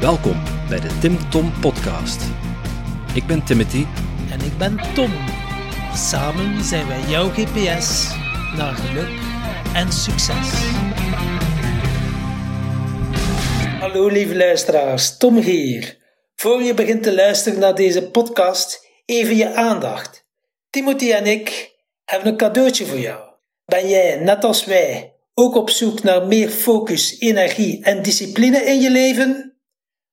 [0.00, 2.22] Welkom bij de Tim Tom Podcast.
[3.14, 3.84] Ik ben Timothy.
[4.30, 5.10] En ik ben Tom.
[5.94, 8.08] Samen zijn wij jouw GPS
[8.56, 9.08] naar geluk
[9.74, 10.50] en succes.
[13.80, 15.98] Hallo lieve luisteraars, Tom hier.
[16.34, 20.26] Voor je begint te luisteren naar deze podcast, even je aandacht.
[20.70, 21.74] Timothy en ik
[22.04, 23.20] hebben een cadeautje voor jou.
[23.64, 28.80] Ben jij, net als wij, ook op zoek naar meer focus, energie en discipline in
[28.80, 29.47] je leven?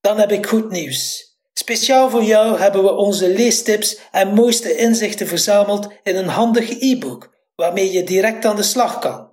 [0.06, 1.34] Dan heb ik goed nieuws.
[1.54, 7.34] Speciaal voor jou hebben we onze leestips en mooiste inzichten verzameld in een handig e-book,
[7.56, 9.30] waarmee je direct aan de slag kan.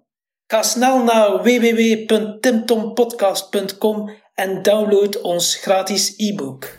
[0.47, 6.77] Ga snel naar www.timtompodcast.com en download ons gratis e-book.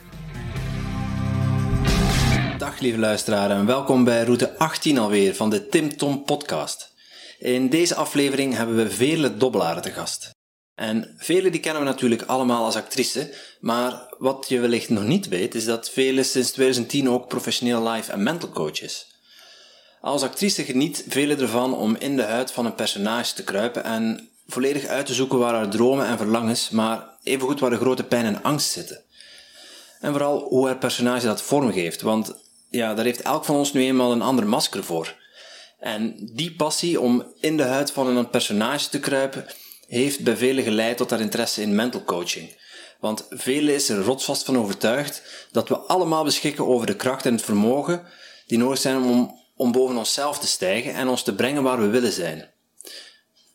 [2.58, 6.94] Dag lieve luisteraar en welkom bij route 18 alweer van de Tim Tom Podcast.
[7.40, 10.33] In deze aflevering hebben we Vele Dobbelaren te gast.
[10.76, 15.28] En vele die kennen we natuurlijk allemaal als actrice, maar wat je wellicht nog niet
[15.28, 19.08] weet is dat vele sinds 2010 ook professioneel life en mental coach is.
[20.02, 24.30] Als actrice geniet vele ervan om in de huid van een personage te kruipen en
[24.48, 28.26] volledig uit te zoeken waar haar dromen en verlangens, maar evengoed waar de grote pijn
[28.26, 29.04] en angst zitten.
[30.00, 32.34] En vooral hoe haar personage dat vormgeeft, want
[32.70, 35.16] ja, daar heeft elk van ons nu eenmaal een ander masker voor.
[35.80, 39.46] En die passie om in de huid van een personage te kruipen,
[39.94, 42.62] heeft bij velen geleid tot haar interesse in mental coaching.
[43.00, 47.34] Want velen is er rotsvast van overtuigd dat we allemaal beschikken over de kracht en
[47.34, 48.06] het vermogen
[48.48, 51.88] die nodig zijn om, om boven onszelf te stijgen en ons te brengen waar we
[51.88, 52.52] willen zijn.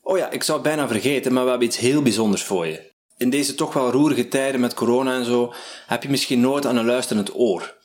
[0.03, 2.93] Oh ja, ik zou het bijna vergeten, maar we hebben iets heel bijzonders voor je.
[3.17, 5.55] In deze toch wel roerige tijden met corona en zo,
[5.87, 7.77] heb je misschien nooit aan een luisterend oor.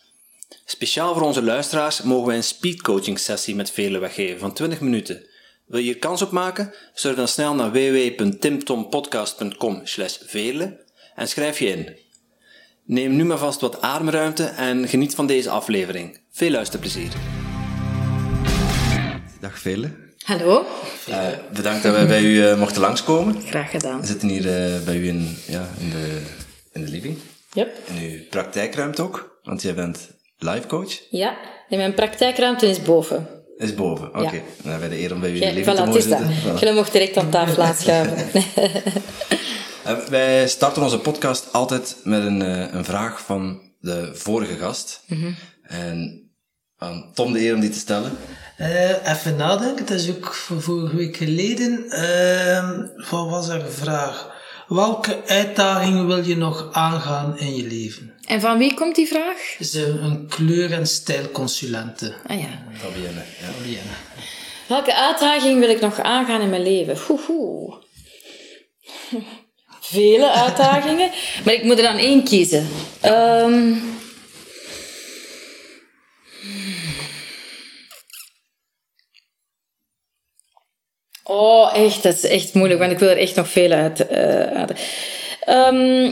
[0.65, 5.27] Speciaal voor onze luisteraars mogen wij een speedcoaching sessie met velen weggeven van 20 minuten.
[5.73, 6.73] Wil je hier kans op maken?
[6.93, 9.81] Surf dan snel naar www.timtompodcast.com
[10.25, 10.79] velen
[11.15, 11.97] en schrijf je in.
[12.85, 16.19] Neem nu maar vast wat ademruimte en geniet van deze aflevering.
[16.31, 17.11] Veel luisterplezier.
[19.39, 19.89] Dag Vele.
[20.17, 20.65] Hallo.
[21.09, 23.41] Uh, bedankt dat wij bij u uh, mochten langskomen.
[23.41, 23.99] Graag gedaan.
[23.99, 26.21] We zitten hier uh, bij u in, ja, in, de,
[26.71, 27.17] in de living.
[27.53, 27.77] Yep.
[27.85, 30.99] In uw praktijkruimte ook, want jij bent life coach.
[31.09, 31.37] Ja,
[31.69, 33.42] mijn praktijkruimte is boven.
[33.63, 34.19] Is boven, oké.
[34.19, 34.33] Okay.
[34.33, 34.41] Ja.
[34.61, 36.19] Dan hebben we de eer om bij Ja, living voilà, te is dat.
[36.21, 36.59] Voilà.
[36.59, 38.41] Je mocht direct aan tafel aanschuiven.
[39.87, 45.03] Uh, wij starten onze podcast altijd met een, uh, een vraag van de vorige gast.
[45.63, 46.23] En
[46.77, 48.11] aan Tom de eer om die te stellen.
[48.57, 51.89] Eh, even nadenken, dat is ook van vorige week geleden.
[51.89, 54.31] Ehm, wat was er een vraag?
[54.67, 58.12] Welke uitdagingen wil je nog aangaan in je leven?
[58.27, 59.55] En van wie komt die vraag?
[59.59, 62.13] Ze een kleur- en stijlconsulente.
[62.27, 62.63] Ah ja.
[62.77, 63.23] Fabienne.
[63.41, 63.47] Ja.
[63.57, 63.91] Fabienne.
[64.67, 66.97] Welke uitdaging wil ik nog aangaan in mijn leven?
[67.07, 67.81] Hoehoe.
[69.81, 71.11] Vele uitdagingen,
[71.45, 72.67] maar ik moet er dan één kiezen.
[73.01, 73.73] Ehm,
[81.23, 84.07] Oh, echt, dat is echt moeilijk, want ik wil er echt nog veel uit.
[84.07, 84.71] eh, uit.
[85.45, 86.03] Ehm,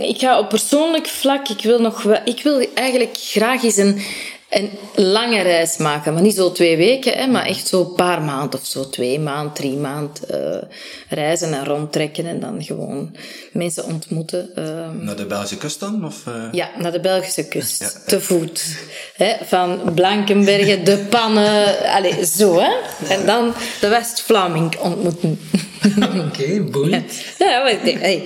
[0.00, 4.02] ik ga op persoonlijk vlak, ik wil, nog wel, ik wil eigenlijk graag eens een,
[4.50, 6.12] een lange reis maken.
[6.12, 8.88] Maar niet zo twee weken, hè, maar echt zo een paar maanden of zo.
[8.88, 10.68] Twee maanden, drie maanden eh,
[11.08, 13.16] reizen en rondtrekken en dan gewoon
[13.52, 14.50] mensen ontmoeten.
[14.54, 15.04] ehm.
[15.04, 16.04] Naar de Belgische kust dan?
[16.04, 16.34] Of, uh...
[16.52, 17.80] Ja, naar de Belgische kust.
[17.80, 18.00] Ja, ja.
[18.06, 18.76] Te voet.
[19.16, 21.78] Hè, van Blankenbergen, de pannen.
[21.94, 22.72] Allez, zo hè.
[23.08, 25.40] En dan de West-Vlaming ontmoeten.
[26.28, 27.12] Oké, boeiend.
[27.38, 28.22] Ja, maar ik denk, hey,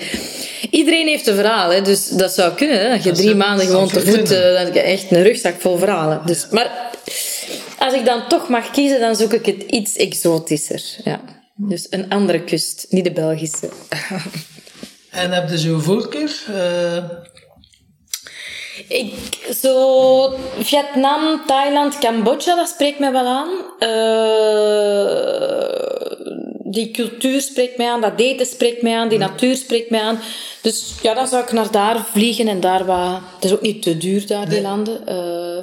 [0.71, 2.81] iedereen heeft een verhaal, hè, dus dat zou kunnen.
[2.81, 5.61] Hè, dat je Dat drie maanden gewoon te voet, dan heb je echt een rugzak
[5.61, 6.23] vol verhalen.
[6.25, 6.71] Dus, maar
[7.79, 10.83] als ik dan toch mag kiezen, dan zoek ik het iets exotischer.
[11.05, 11.21] Ja.
[11.55, 13.69] Dus een andere kust, niet de Belgische.
[15.11, 16.31] En heb je zo'n voorkeur?
[16.55, 17.05] Eh,
[18.89, 19.13] Ik,
[19.61, 23.49] zo Vietnam, Thailand, Cambodja, dat spreekt mij wel aan.
[23.79, 23.89] Eh,
[26.71, 30.19] die cultuur spreekt mij aan, dat eten spreekt mij aan, die natuur spreekt mij aan.
[30.63, 33.21] Dus ja, dan zou ik naar daar vliegen en daar wat...
[33.35, 35.07] Het is ook niet te duur daar, die landen.
[35.07, 35.57] Eh,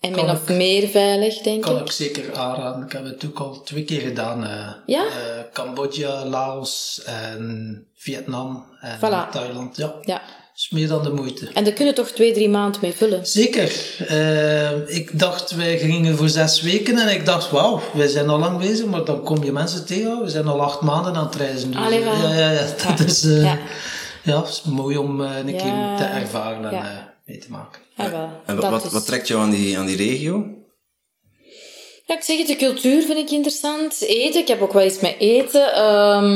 [0.00, 1.80] en min Kan of meer veilig, denk kan ik.
[1.82, 2.84] ik zeker aanraden.
[2.86, 4.44] Ik heb het ook al twee keer gedaan.
[4.44, 4.68] eh.
[4.86, 5.04] Ja?
[5.04, 5.12] Eh,
[5.52, 9.30] Cambodja, Laos en Vietnam en Voilà.
[9.32, 9.76] Thailand.
[9.76, 10.22] Ja, Ja.
[10.60, 11.48] Is meer dan de moeite.
[11.54, 13.26] En daar kunnen toch twee, drie maanden mee vullen.
[13.26, 13.72] Zeker.
[14.08, 18.38] Eh, ik dacht, wij gingen voor zes weken en ik dacht, wauw, wij zijn al
[18.38, 21.34] lang bezig, maar dan kom je mensen tegen, we zijn al acht maanden aan het
[21.34, 21.70] reizen.
[21.70, 23.58] Dus, Allee, ja, ja, ja, dat is, eh, Ja.
[24.22, 24.44] ja.
[24.48, 25.62] is mooi om eh, een Ja.
[25.62, 26.82] keer te ervaren en Ja.
[26.82, 26.88] eh,
[27.24, 27.80] mee te maken.
[28.46, 30.44] En wat, wat, trekt jou aan die, aan die regio?
[32.06, 34.00] Ja, ik zeg het, de cultuur vind ik interessant.
[34.00, 35.74] Eten, ik heb ook wel iets met eten.
[35.74, 36.28] Ehm,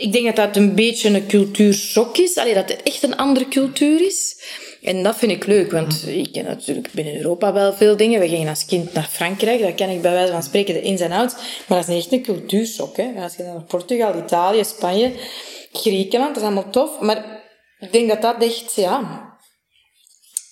[0.00, 2.36] ik denk dat dat een beetje een cultuurshock is.
[2.36, 4.36] Allee, dat het echt een andere cultuur is.
[4.82, 8.20] En dat vind ik leuk, want ik ken natuurlijk binnen Europa wel veel dingen.
[8.20, 11.00] We gingen als kind naar Frankrijk, daar ken ik bij wijze van spreken de ins
[11.00, 11.34] en outs.
[11.66, 12.96] Maar dat is niet echt een cultuurshock.
[12.96, 13.12] Hè.
[13.22, 15.12] Als je naar Portugal, Italië, Spanje,
[15.72, 17.00] Griekenland, dat is allemaal tof.
[17.00, 17.42] Maar
[17.80, 19.29] ik denk dat dat echt, ja,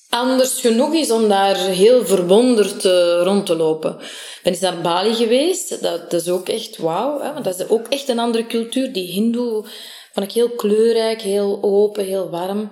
[0.09, 3.97] anders genoeg is om daar heel verwonderd uh, rond te lopen.
[4.01, 5.83] Ik ben eens naar Bali geweest.
[5.83, 7.19] Dat, dat is ook echt wauw.
[7.19, 8.93] Want dat is ook echt een andere cultuur.
[8.93, 9.65] Die hindoe
[10.13, 12.71] vond ik heel kleurrijk, heel open, heel warm.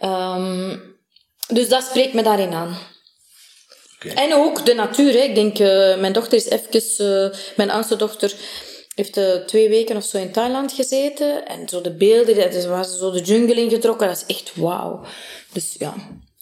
[0.00, 0.82] Um,
[1.48, 2.76] dus dat spreekt me daarin aan.
[3.96, 4.24] Okay.
[4.24, 5.12] En ook de natuur.
[5.12, 5.18] Hè.
[5.18, 7.32] Ik denk, uh, mijn dochter is even...
[7.32, 8.34] Uh, mijn oudste dochter
[8.94, 11.46] heeft uh, twee weken of zo in Thailand gezeten.
[11.46, 14.08] En zo de beelden, dat is, waar ze zo de jungle ingetrokken.
[14.08, 15.04] Dat is echt wauw.
[15.52, 15.94] Dus ja,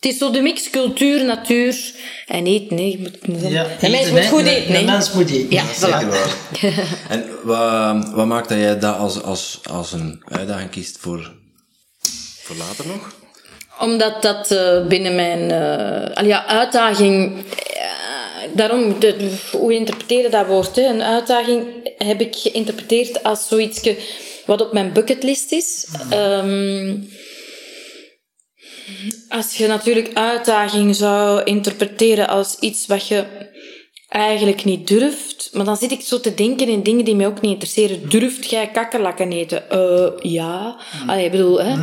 [0.02, 1.92] het is zo de mix cultuur, natuur
[2.26, 2.76] en eten.
[2.76, 2.90] Nee.
[2.90, 4.72] Je moet, ja, de mens moet goed eten.
[4.72, 5.50] De mens moet eten.
[5.50, 6.36] Ja, Zeker waar.
[7.08, 11.32] en wat, wat maakt dat jij dat als, als, als een uitdaging kiest voor,
[12.42, 13.14] voor later nog?
[13.80, 17.36] Omdat dat uh, binnen mijn uh, al ja, uitdaging...
[17.36, 17.44] Uh,
[18.54, 20.76] daarom, de, hoe interpreteren dat woord?
[20.76, 20.82] Hè?
[20.82, 21.66] Een uitdaging
[21.98, 23.90] heb ik geïnterpreteerd als zoiets
[24.46, 25.86] wat op mijn bucketlist is.
[26.12, 27.10] Um,
[29.28, 33.24] als je natuurlijk uitdaging zou interpreteren als iets wat je
[34.08, 37.40] eigenlijk niet durft, maar dan zit ik zo te denken in dingen die mij ook
[37.40, 38.08] niet interesseren.
[38.08, 39.64] Durft jij kakkerlakken eten?
[39.72, 40.80] Uh, ja.
[41.06, 41.76] Allee, ik bedoel, hè.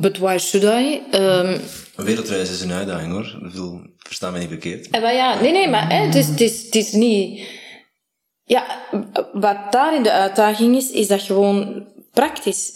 [0.00, 1.02] But why should I?
[1.16, 1.60] Um,
[1.96, 3.24] een wereldreis is een uitdaging hoor.
[3.24, 4.90] Ik bedoel, versta me niet verkeerd.
[4.90, 7.40] Eh, ja, nee, nee, maar hè, het, is, het, is, het is niet...
[8.44, 8.64] Ja,
[9.32, 12.70] wat daar in de uitdaging is, is dat gewoon praktisch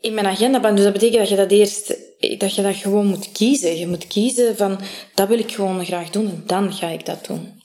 [0.00, 1.94] in mijn agenda Dus dat betekent dat je dat eerst,
[2.38, 3.78] dat je dat gewoon moet kiezen.
[3.78, 4.80] Je moet kiezen van,
[5.14, 7.62] dat wil ik gewoon graag doen en dan ga ik dat doen.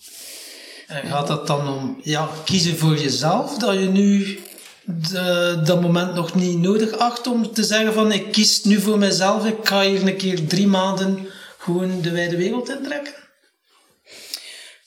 [0.87, 4.39] En gaat dat dan om, ja, kiezen voor jezelf, dat je nu
[4.83, 8.97] de, dat moment nog niet nodig acht om te zeggen van, ik kies nu voor
[8.97, 11.27] mezelf, ik ga hier een keer drie maanden
[11.57, 13.13] gewoon de wijde wereld intrekken?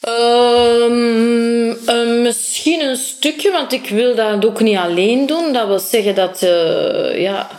[0.08, 1.86] Um,
[2.22, 5.52] misschien een stukje, want ik wil dat ook niet alleen doen.
[5.52, 7.50] Dat wil zeggen dat, uh, ja,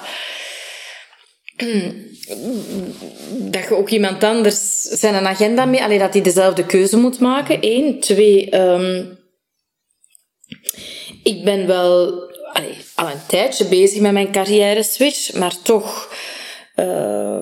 [3.53, 7.57] dat je ook iemand anders zijn agenda mee, alleen dat hij dezelfde keuze moet maken.
[7.61, 7.99] Eén.
[7.99, 9.17] Twee, um,
[11.23, 12.27] ik ben wel
[12.95, 16.13] al een tijdje bezig met mijn carrière switch, maar toch
[16.75, 17.37] uh,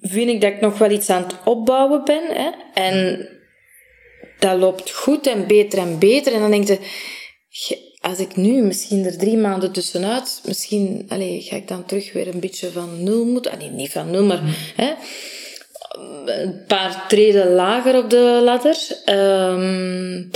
[0.00, 2.22] vind ik dat ik nog wel iets aan het opbouwen ben.
[2.28, 2.50] Hè?
[2.74, 3.28] En
[4.38, 6.32] dat loopt goed en beter en beter.
[6.32, 6.78] En dan denk je,
[8.00, 12.28] als ik nu misschien er drie maanden tussenuit, misschien allez, ga ik dan terug weer
[12.28, 13.52] een beetje van nul moeten.
[13.52, 14.40] Allee, niet van nul, maar
[14.76, 14.92] hè,
[16.24, 18.76] een paar treden lager op de ladder.
[19.06, 20.30] Um,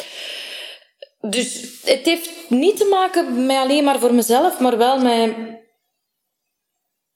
[1.21, 5.35] dus het heeft niet te maken met alleen maar voor mezelf, maar wel met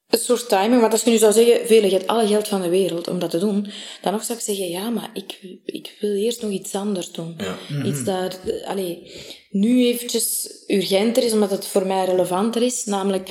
[0.09, 0.81] een soort timing.
[0.81, 3.19] Want als je nu zou zeggen, vele, je hebt alle geld van de wereld om
[3.19, 3.73] dat te doen,
[4.03, 7.37] dan nog zou ik zeggen, ja, maar ik, ik wil eerst nog iets anders doen.
[7.39, 7.57] Ja.
[7.85, 9.13] Iets daar, allee,
[9.51, 13.31] nu eventjes urgenter is, omdat het voor mij relevanter is, namelijk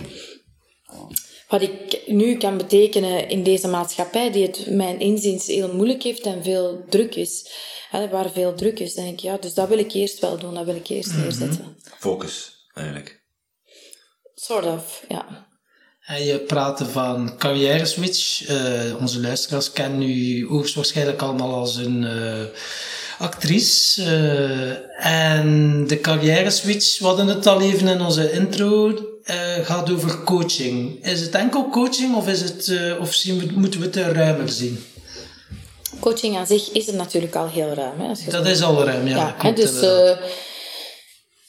[1.47, 6.25] wat ik nu kan betekenen in deze maatschappij, die het mijn inziens heel moeilijk heeft
[6.25, 7.51] en veel druk is.
[7.89, 10.53] Hè, waar veel druk is, denk ik, ja, dus dat wil ik eerst wel doen,
[10.53, 11.21] dat wil ik eerst mhm.
[11.21, 11.77] neerzetten.
[11.97, 13.23] Focus, eigenlijk.
[14.33, 15.53] Sort of, ja.
[16.05, 18.49] En je praatte van carrière switch.
[18.49, 22.43] Uh, onze luisteraars kennen u hoogstwaarschijnlijk allemaal als een uh,
[23.19, 24.01] actrice.
[24.01, 28.93] Uh, en de carrière switch, we hadden het al even in onze intro,
[29.61, 31.05] gaat over coaching.
[31.05, 34.85] Is het enkel coaching of, is het, of zien we, moeten we het ruimer zien?
[35.99, 37.99] Coaching aan zich is er natuurlijk al heel ruim.
[37.99, 39.35] Hè, dat is al ruim, ja.
[39.41, 39.71] ja dus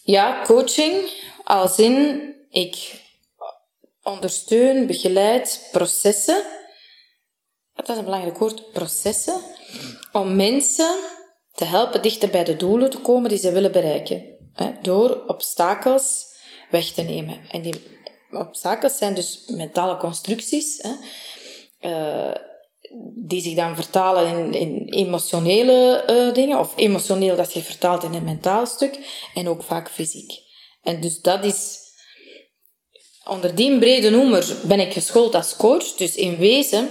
[0.02, 0.94] ja, coaching
[1.44, 3.04] als in ik
[4.06, 6.42] ondersteun, begeleid processen.
[7.75, 9.40] Dat is een belangrijk woord, processen.
[10.12, 10.98] Om mensen
[11.52, 14.25] te helpen dichter bij de doelen te komen die ze willen bereiken.
[14.82, 16.25] Door obstakels
[16.70, 17.40] weg te nemen.
[17.50, 17.75] En die
[18.30, 20.84] obstakels zijn dus mentale constructies.
[21.80, 22.34] Uh,
[23.14, 28.14] die zich dan vertalen in, in emotionele uh, dingen, of emotioneel dat zich vertaalt in
[28.14, 28.98] een mentaal stuk,
[29.34, 30.32] en ook vaak fysiek.
[30.82, 31.85] En dus dat is
[33.28, 35.95] Onder die brede noemer ben ik geschoold als coach.
[35.97, 36.88] Dus in wezen,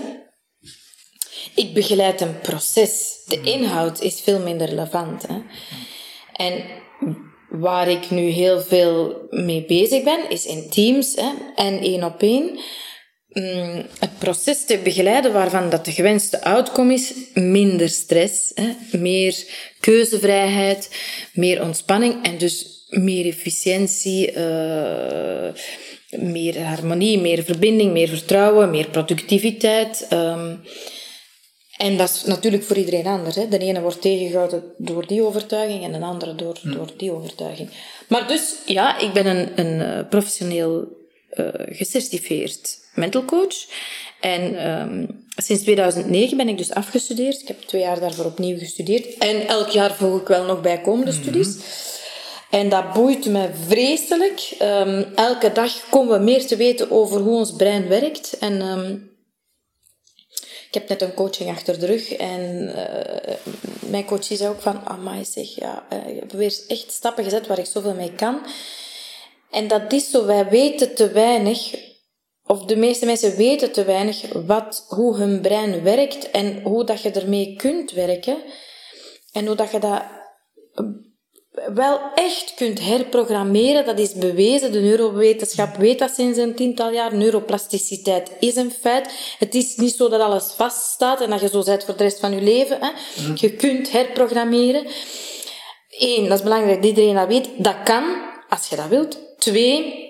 [1.56, 3.24] ik begeleid een proces.
[3.28, 5.28] De inhoud is veel minder relevant.
[5.28, 5.42] Hè?
[6.34, 6.64] En
[7.50, 12.22] waar ik nu heel veel mee bezig ben, is in teams hè, en één op
[12.22, 12.60] één.
[13.30, 19.46] mm, het proces te begeleiden waarvan dat de gewenste outcome is, minder stress, hè, meer
[19.80, 20.90] keuzevrijheid,
[21.34, 25.50] meer ontspanning en dus meer efficiëntie, uh,
[26.10, 30.08] meer harmonie, meer verbinding, meer vertrouwen, meer productiviteit.
[30.14, 30.62] Um,
[31.78, 33.36] en dat is natuurlijk voor iedereen anders.
[33.36, 33.48] Hè.
[33.48, 37.70] De ene wordt tegengehouden door die overtuiging en de andere door, door die overtuiging.
[38.08, 40.88] Maar dus, ja, ik ben een, een eh, professioneel
[41.34, 43.56] uh, gecertificeerd mental coach.
[44.20, 47.42] En um, sinds 2009 ben ik dus afgestudeerd.
[47.42, 49.18] Ik heb twee jaar daarvoor opnieuw gestudeerd.
[49.18, 51.58] En elk jaar volg ik wel nog bijkomende mm studies.
[52.50, 54.56] En dat boeit me vreselijk.
[54.62, 58.38] Um, elke dag komen we meer te weten over hoe ons brein werkt.
[58.38, 59.12] En um,
[60.68, 62.42] ik heb net een coaching achter de rug en
[62.76, 63.36] uh,
[63.90, 67.48] mijn coach zei ook van, amai zeg, ja, uh, je hebt weer echt stappen gezet
[67.48, 68.46] waar ik zoveel mee kan.
[69.52, 71.76] En dat is zo, wij weten te weinig,
[72.46, 77.02] of de meeste mensen weten te weinig, wat, hoe hun brein werkt en hoe dat
[77.02, 78.38] je ermee kunt werken.
[79.32, 80.02] En hoe dat je dat
[81.74, 83.86] wel echt kunt herprogrammeren.
[83.86, 84.72] Dat is bewezen.
[84.72, 87.16] De neurowetenschap weet dat sinds een tiental jaar.
[87.16, 89.36] Neuroplasticiteit is een feit.
[89.40, 92.20] Het is niet zo dat alles vaststaat en dat je zo bent voor de rest
[92.20, 92.78] van je leven.
[92.82, 92.90] Hè.
[93.36, 94.86] Je kunt herprogrammeren.
[95.90, 97.50] Eén, dat is belangrijk dat iedereen dat weet.
[97.58, 98.04] Dat kan,
[98.50, 99.20] als je dat wilt.
[99.38, 100.06] Twee,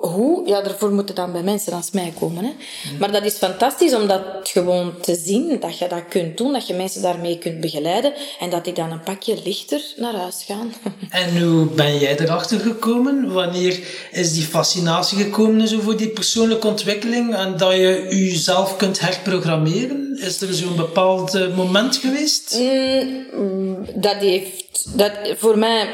[0.00, 0.48] hoe?
[0.48, 2.44] Ja, daarvoor moeten dan bij mensen als mij komen.
[2.44, 2.50] Hè.
[2.98, 6.66] Maar dat is fantastisch om dat gewoon te zien, dat je dat kunt doen, dat
[6.66, 10.72] je mensen daarmee kunt begeleiden en dat die dan een pakje lichter naar huis gaan.
[11.10, 13.32] En hoe ben jij erachter gekomen?
[13.32, 13.80] Wanneer
[14.12, 20.18] is die fascinatie gekomen zo voor die persoonlijke ontwikkeling en dat je jezelf kunt herprogrammeren?
[20.20, 22.58] Is er zo'n bepaald eh, moment geweest?
[23.32, 24.98] Mm, dat heeft...
[24.98, 25.88] Dat, voor mij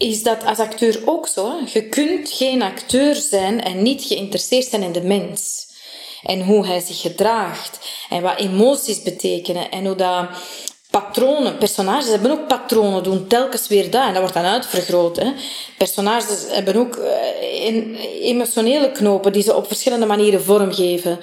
[0.00, 1.52] is dat als acteur ook zo.
[1.72, 5.68] Je kunt geen acteur zijn en niet geïnteresseerd zijn in de mens.
[6.22, 7.78] En hoe hij zich gedraagt.
[8.10, 9.70] En wat emoties betekenen.
[9.70, 10.28] En hoe dat
[10.90, 14.02] patronen, personages hebben ook patronen, doen telkens weer dat.
[14.02, 15.16] En dat wordt dan uitvergroot.
[15.16, 15.32] Hè.
[15.78, 21.18] Personages hebben ook uh, emotionele knopen die ze op verschillende manieren vormgeven.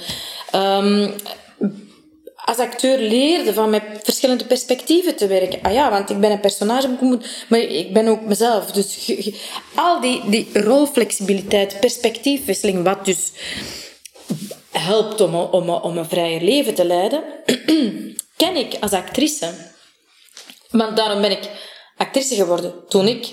[0.55, 1.13] Um,
[2.47, 5.61] als acteur leerde van met verschillende perspectieven te werken.
[5.61, 6.97] Ah ja, want ik ben een personage,
[7.47, 8.71] maar ik ben ook mezelf.
[8.71, 9.11] Dus
[9.75, 13.31] al die, die rolflexibiliteit, perspectiefwisseling, wat dus
[14.71, 17.23] helpt om, om, om een vrijer leven te leiden,
[18.41, 19.53] ken ik als actrice.
[20.69, 21.49] Want daarom ben ik
[21.97, 22.73] actrice geworden.
[22.87, 23.25] Toen ik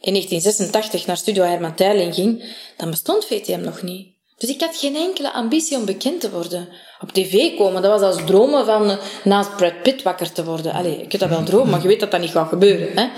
[0.00, 4.19] in 1986 naar Studio Herman Teiling ging, dan bestond VTM nog niet.
[4.40, 6.68] Dus ik had geen enkele ambitie om bekend te worden.
[7.00, 10.72] Op tv komen, dat was als dromen van uh, naast Brad Pitt wakker te worden.
[10.72, 12.88] Allee, ik heb dat wel dromen, maar je weet dat dat niet gaat gebeuren.
[12.98, 13.08] Hè?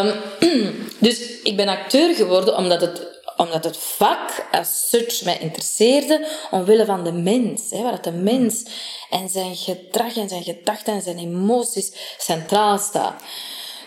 [0.00, 0.14] Um,
[1.06, 6.84] dus ik ben acteur geworden omdat het, omdat het vak als such mij interesseerde, omwille
[6.84, 7.70] van de mens.
[7.70, 8.64] Hè, waar de mens
[9.10, 13.22] en zijn gedrag en zijn gedachten en zijn emoties centraal staat.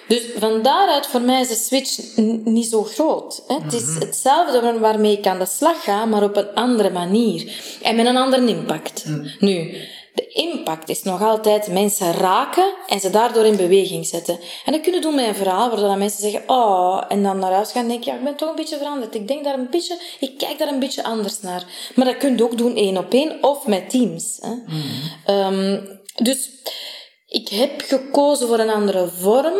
[0.08, 3.44] Dus van daaruit, voor mij is de switch niet zo groot.
[3.48, 3.56] Hè.
[3.56, 4.00] Het is mhm.
[4.00, 7.52] hetzelfde waarmee ik aan de slag ga, maar op een andere manier.
[7.82, 9.06] En met een andere impact.
[9.06, 9.28] Mhm.
[9.40, 9.74] Nu,
[10.14, 14.40] de impact is nog altijd mensen raken en ze daardoor in beweging zetten.
[14.66, 17.52] En dat kunnen doen met een verhaal, waar dan mensen zeggen, oh, en dan naar
[17.52, 19.16] huis gaan en denken, ja, ik ben toch een beetje veranderd.
[19.16, 21.64] Ik denk daar een beetje, ik kijk daar een beetje anders naar.
[21.96, 24.40] Maar dat kun je ook doen één op één of met teams.
[24.42, 24.54] Hè.
[24.66, 25.54] Mhm.
[25.54, 26.50] Um, dus
[27.28, 29.58] ik heb gekozen voor een andere vorm,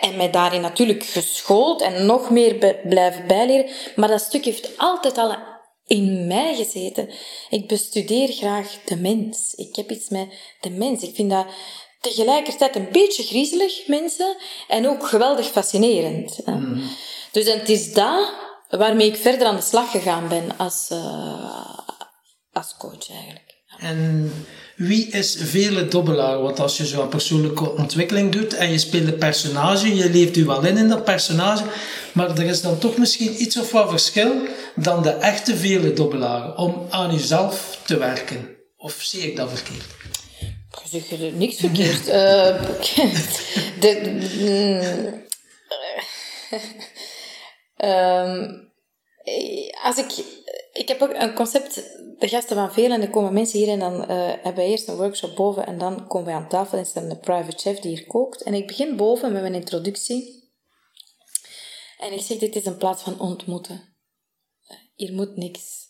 [0.00, 3.70] en mij daarin natuurlijk geschoold en nog meer blijven bijleren.
[3.96, 5.36] Maar dat stuk heeft altijd al
[5.86, 7.10] in mij gezeten.
[7.50, 9.54] Ik bestudeer graag de mens.
[9.54, 10.28] Ik heb iets met
[10.60, 11.02] de mens.
[11.02, 11.46] Ik vind dat
[12.00, 14.36] tegelijkertijd een beetje griezelig, mensen,
[14.68, 16.46] en ook geweldig fascinerend.
[16.46, 16.82] Mm.
[17.32, 18.32] Dus het is dat
[18.68, 21.78] waarmee ik verder aan de slag gegaan ben als, uh,
[22.52, 23.54] als coach eigenlijk.
[23.78, 24.32] En
[24.76, 26.40] wie is vele dobbelaar?
[26.40, 30.44] Want als je zo'n persoonlijke ontwikkeling doet en je speelt een personage, je leeft u
[30.44, 31.64] wel in in dat personage,
[32.12, 34.32] maar er is dan toch misschien iets of wat verschil
[34.74, 38.56] dan de echte vele dobbelaar om aan jezelf te werken.
[38.76, 39.86] Of zie ik dat verkeerd?
[40.70, 42.08] Ik zeg niks verkeerd.
[42.08, 42.12] uh,
[43.80, 45.22] de, mm,
[47.78, 48.48] uh,
[49.86, 50.24] als ik
[50.74, 51.82] ik heb ook een concept,
[52.18, 54.88] de gasten van veel, en er komen mensen hier en dan uh, hebben wij eerst
[54.88, 57.78] een workshop boven en dan komen wij aan tafel en is er een private chef
[57.78, 58.42] die hier kookt.
[58.42, 60.52] En ik begin boven met mijn introductie.
[61.98, 63.96] En ik zeg, dit is een plaats van ontmoeten.
[64.94, 65.82] Hier moet niks.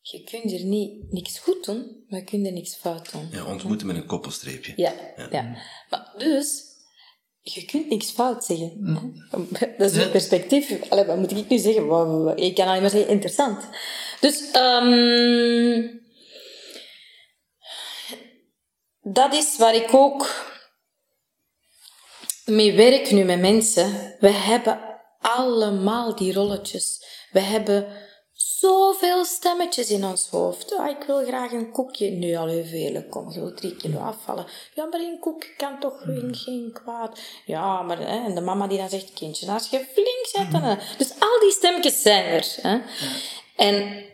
[0.00, 3.28] Je kunt hier niet niks goed doen, maar je kunt er niks fout doen.
[3.30, 4.72] Ja, ontmoeten met een koppelstreepje.
[4.76, 5.28] Ja, ja.
[5.30, 5.56] ja.
[5.90, 6.62] Maar dus,
[7.42, 8.72] je kunt niks fout zeggen.
[9.78, 10.90] Dat is het perspectief.
[10.90, 12.36] Allee, wat moet ik nu zeggen?
[12.36, 13.68] Ik kan alleen maar zeggen, interessant.
[14.20, 16.00] Dus, um,
[19.00, 20.50] dat is waar ik ook
[22.44, 24.16] mee werk nu met mensen.
[24.20, 24.80] We hebben
[25.18, 27.04] allemaal die rolletjes.
[27.30, 27.86] We hebben
[28.62, 30.76] zoveel stemmetjes in ons hoofd.
[30.76, 32.10] Ah, ik wil graag een koekje.
[32.10, 33.02] Nu al heel veel.
[33.10, 34.46] Kom, je wil drie kilo afvallen.
[34.74, 37.20] Ja, maar een koekje kan toch geen, geen kwaad.
[37.44, 37.98] Ja, maar...
[37.98, 40.78] Hè, en de mama die dan zegt, kindje, als je flink zet, dan...
[40.98, 42.54] Dus al die stemmetjes zijn er.
[42.62, 42.78] Hè.
[43.56, 44.04] En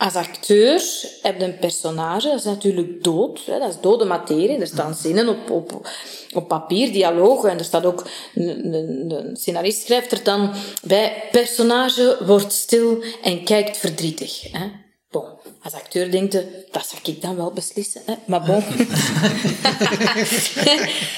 [0.00, 0.82] als acteur
[1.22, 3.40] heb je een personage, dat is natuurlijk dood.
[3.46, 4.58] Hè, dat is dode materie.
[4.58, 5.88] Er staan zinnen op, op,
[6.34, 7.50] op papier, dialogen.
[7.50, 13.76] En er staat ook, een, scenarist schrijft er dan bij, personage wordt stil en kijkt
[13.76, 14.52] verdrietig.
[14.52, 14.66] Hè.
[15.10, 15.24] Bon,
[15.62, 18.02] als acteur denkt je, dat zou ik dan wel beslissen.
[18.06, 18.14] Hè?
[18.26, 18.62] Maar bon.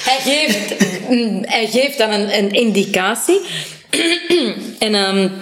[0.09, 0.75] hij, geeft,
[1.71, 3.41] geeft dan een, een indicatie.
[4.79, 5.33] en um,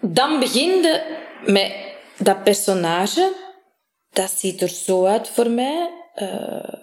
[0.00, 1.72] dan begint de met
[2.18, 3.32] dat personage,
[4.12, 5.90] dat ziet er zo uit voor mij.
[6.16, 6.74] Uh,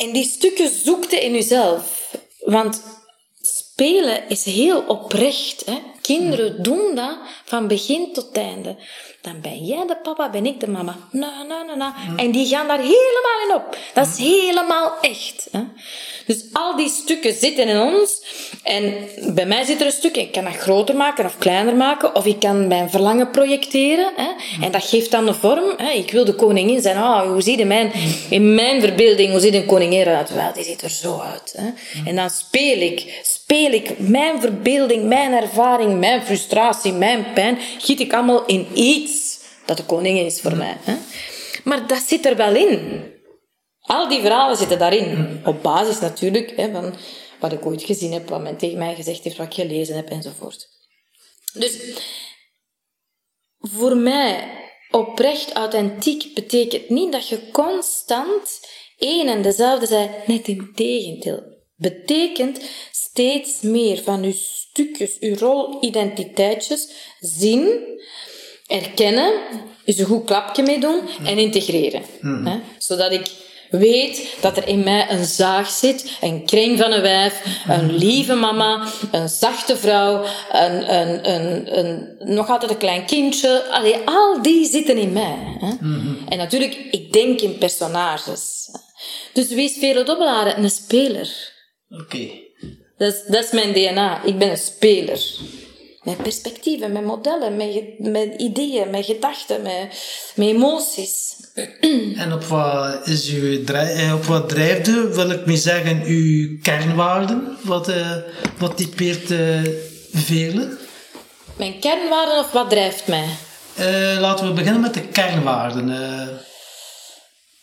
[0.00, 2.16] en die stukken zoekte in jezelf.
[2.38, 2.82] Want
[3.40, 5.64] spelen is heel oprecht.
[5.64, 5.78] Hè?
[6.06, 8.76] Kinderen doen dat van begin tot einde.
[9.20, 10.96] Dan ben jij de papa, ben ik de mama.
[11.10, 11.94] Na, na, na, na.
[12.16, 13.76] En die gaan daar helemaal in op.
[13.94, 15.48] Dat is helemaal echt.
[15.50, 15.60] Hè?
[16.26, 18.22] Dus al die stukken zitten in ons.
[18.62, 18.94] En
[19.34, 20.16] bij mij zit er een stuk.
[20.16, 22.14] Ik kan dat groter maken of kleiner maken.
[22.14, 24.12] Of ik kan mijn verlangen projecteren.
[24.16, 24.28] Hè?
[24.64, 25.72] En dat geeft dan een vorm.
[25.76, 25.90] Hè?
[25.90, 26.96] Ik wil de koningin zijn.
[26.96, 27.92] Oh, hoe ziet mijn,
[28.30, 30.34] in mijn verbeelding, hoe ziet een koningin eruit?
[30.34, 31.54] Wel, die ziet er zo uit.
[31.56, 31.68] Hè?
[32.08, 33.22] En dan speel ik.
[33.22, 37.58] Speel ik mijn verbeelding, mijn ervaring, mijn frustratie, mijn pijn.
[37.78, 40.76] Giet ik allemaal in iets dat de koningin is voor mij.
[40.80, 40.96] Hè?
[41.64, 43.02] Maar dat zit er wel in.
[43.80, 45.40] Al die verhalen zitten daarin.
[45.44, 46.94] Op basis natuurlijk hè, van
[47.40, 50.10] wat ik ooit gezien heb, wat men tegen mij gezegd heeft, wat ik gelezen heb
[50.10, 50.68] enzovoort.
[51.52, 51.78] Dus
[53.58, 54.48] voor mij,
[54.90, 58.60] oprecht authentiek betekent niet dat je constant
[58.96, 60.26] één en dezelfde bent.
[60.26, 61.53] Net in tegendeel.
[61.84, 66.88] Betekent steeds meer van je stukjes, je rolidentiteitjes
[67.20, 67.68] zien,
[68.66, 69.32] erkennen,
[69.84, 72.02] is een goed klapje mee doen en integreren.
[72.20, 72.46] Mm.
[72.46, 72.58] Hè?
[72.78, 73.30] Zodat ik
[73.70, 78.34] weet dat er in mij een zaag zit, een kring van een wijf, een lieve
[78.34, 83.64] mama, een zachte vrouw, een, een, een, een nog altijd een klein kindje.
[83.70, 85.56] Allee, al die zitten in mij.
[85.58, 85.72] Hè?
[85.80, 86.28] Mhm.
[86.28, 88.68] En natuurlijk, ik denk in personages.
[89.32, 90.62] Dus wie is Vele Dobbelaren?
[90.62, 91.53] Een speler.
[92.00, 92.28] Oké.
[92.98, 94.24] Dat, is, dat is mijn DNA.
[94.24, 95.20] Ik ben een speler.
[96.02, 99.88] Met perspectieven, met modellen, met, met ideeën, met gedachten, met,
[100.34, 101.32] met emoties.
[102.16, 106.02] En op wat, is uw drijf, eh, op wat drijft u, wil ik mee zeggen,
[106.04, 107.56] uw kernwaarden?
[107.62, 108.16] Wat, uh,
[108.58, 109.60] wat typeert uh,
[110.12, 110.78] velen?
[111.56, 113.28] Mijn kernwaarden of wat drijft mij?
[113.78, 115.88] Uh, laten we beginnen met de kernwaarden.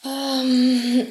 [0.05, 1.07] Um,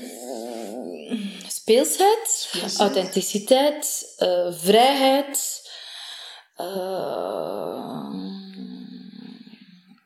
[1.71, 4.15] speelsheid, speelsheid, authenticiteit,
[4.51, 5.61] vrijheid,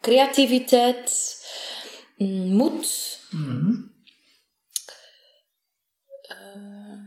[0.01, 1.37] creativiteit
[2.19, 3.21] moed.
[3.31, 3.93] Mm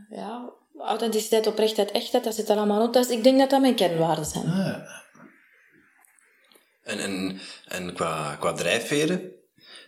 [0.10, 2.94] ja, authenticiteit, oprechtheid, echtheid, dat zit er allemaal op.
[2.94, 4.46] Dus ik denk dat dat mijn kernwaarden zijn.
[4.46, 4.90] Ah.
[6.84, 9.32] En, en, en qua, qua drijfveren,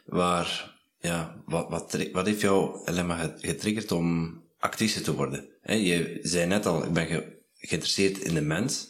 [0.06, 5.48] waar, ja, wat, wat, wat heeft jou helemaal getriggerd om actrice te worden?
[5.64, 7.24] je zei net al, ik ben
[7.58, 8.88] geïnteresseerd in de mens.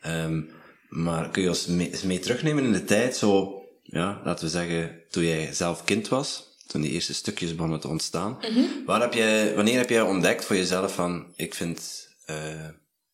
[0.00, 0.42] Ehm,
[0.88, 5.02] maar kun je ons mee, mee terugnemen in de tijd, zo ja, laten we zeggen,
[5.10, 8.38] toen jij zelf kind was, toen die eerste stukjes begonnen te ontstaan.
[8.40, 8.84] Mhm.
[8.86, 12.36] Waar heb jij, wanneer heb jij ontdekt voor jezelf van, ik vind uh,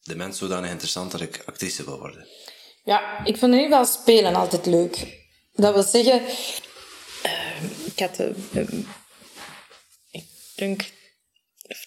[0.03, 2.27] de mens zodanig interessant dat ik actrice wil worden?
[2.85, 5.21] Ja, ik vond in ieder geval spelen altijd leuk.
[5.55, 6.23] Dat wil zeggen,
[7.27, 8.67] uh, ik had, uh,
[10.11, 10.83] ik denk,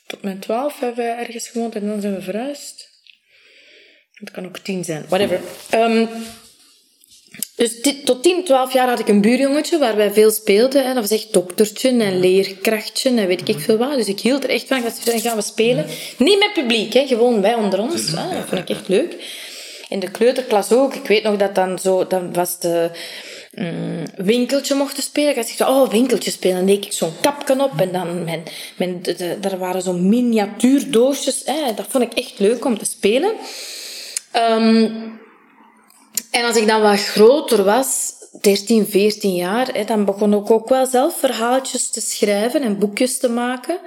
[0.07, 2.89] tot mijn twaalf hebben we ergens gewoond en dan zijn we verhuisd.
[4.11, 5.39] Het kan ook tien zijn, whatever.
[5.73, 6.09] Um,
[7.55, 10.85] dus tot 10, 12 jaar had ik een buurjongetje waar wij veel speelden.
[10.85, 10.93] Hè.
[10.93, 13.95] Dat was echt doktertje en leerkrachtje en weet ik veel wat.
[13.95, 14.81] Dus ik hield er echt van.
[15.03, 15.85] Dan gaan we spelen.
[16.17, 17.07] Niet met publiek, hè.
[17.07, 18.11] gewoon wij onder ons.
[18.11, 18.35] Hè.
[18.35, 19.15] Dat vond ik echt leuk.
[19.89, 20.95] In de kleuterklas ook.
[20.95, 22.07] Ik weet nog dat dan zo...
[22.07, 22.89] Dan was de...
[23.59, 25.29] Um, winkeltje mochten spelen.
[25.29, 26.55] Ik dacht, oh, winkeltje spelen.
[26.55, 28.43] Dan deed ik zo'n kapje op en dan mijn,
[28.77, 31.43] mijn, de, waren zo'n miniatuurdoosjes.
[31.75, 33.31] Dat vond ik echt leuk om te spelen.
[34.35, 35.19] Um,
[36.31, 40.85] en als ik dan wat groter was, 13, 14 jaar, dan begon ik ook wel
[40.85, 43.79] zelf verhaaltjes te schrijven en boekjes te maken.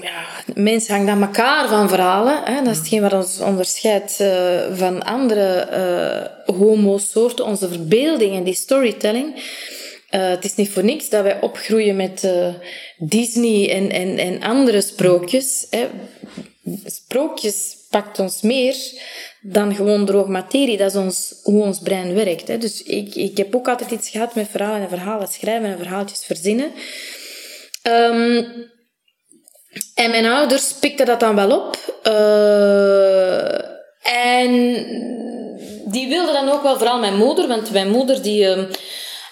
[0.00, 0.24] Ja,
[0.54, 2.42] mensen hangen aan elkaar van verhalen.
[2.44, 2.62] Hè?
[2.62, 5.68] Dat is hetgeen wat ons onderscheidt uh, van andere
[6.46, 7.44] uh, homo-soorten.
[7.44, 9.34] Onze verbeelding en die storytelling.
[9.34, 12.28] Uh, het is niet voor niks dat wij opgroeien met
[12.98, 15.66] Disney en, en, en andere sprookjes.
[15.70, 15.86] Hè?
[16.84, 18.76] Sprookjes pakt ons meer
[19.40, 20.76] dan gewoon droog materie.
[20.76, 22.48] Dat is ons, hoe ons brein werkt.
[22.48, 22.58] Hè?
[22.58, 26.24] Dus ik, ik heb ook altijd iets gehad met verhalen en verhalen schrijven en verhaaltjes
[26.24, 26.72] verzinnen.
[27.82, 28.70] Um,
[29.94, 31.76] en mijn ouders pikten dat dan wel op.
[32.06, 33.54] Uh,
[34.32, 34.74] en
[35.84, 38.44] die wilden dan ook wel, vooral mijn moeder, want mijn moeder die...
[38.44, 38.62] Uh,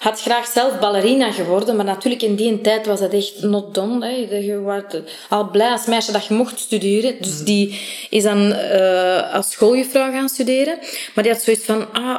[0.01, 4.05] had graag zelf ballerina geworden, maar natuurlijk in die tijd was dat echt not done.
[4.05, 4.37] Hè.
[4.37, 4.83] Je was
[5.29, 7.15] al blij als meisje dat je mocht studeren.
[7.19, 7.43] Dus mhm.
[7.43, 10.77] die is dan uh, als schooljuffrouw gaan studeren.
[11.15, 12.17] Maar die had zoiets van, ah,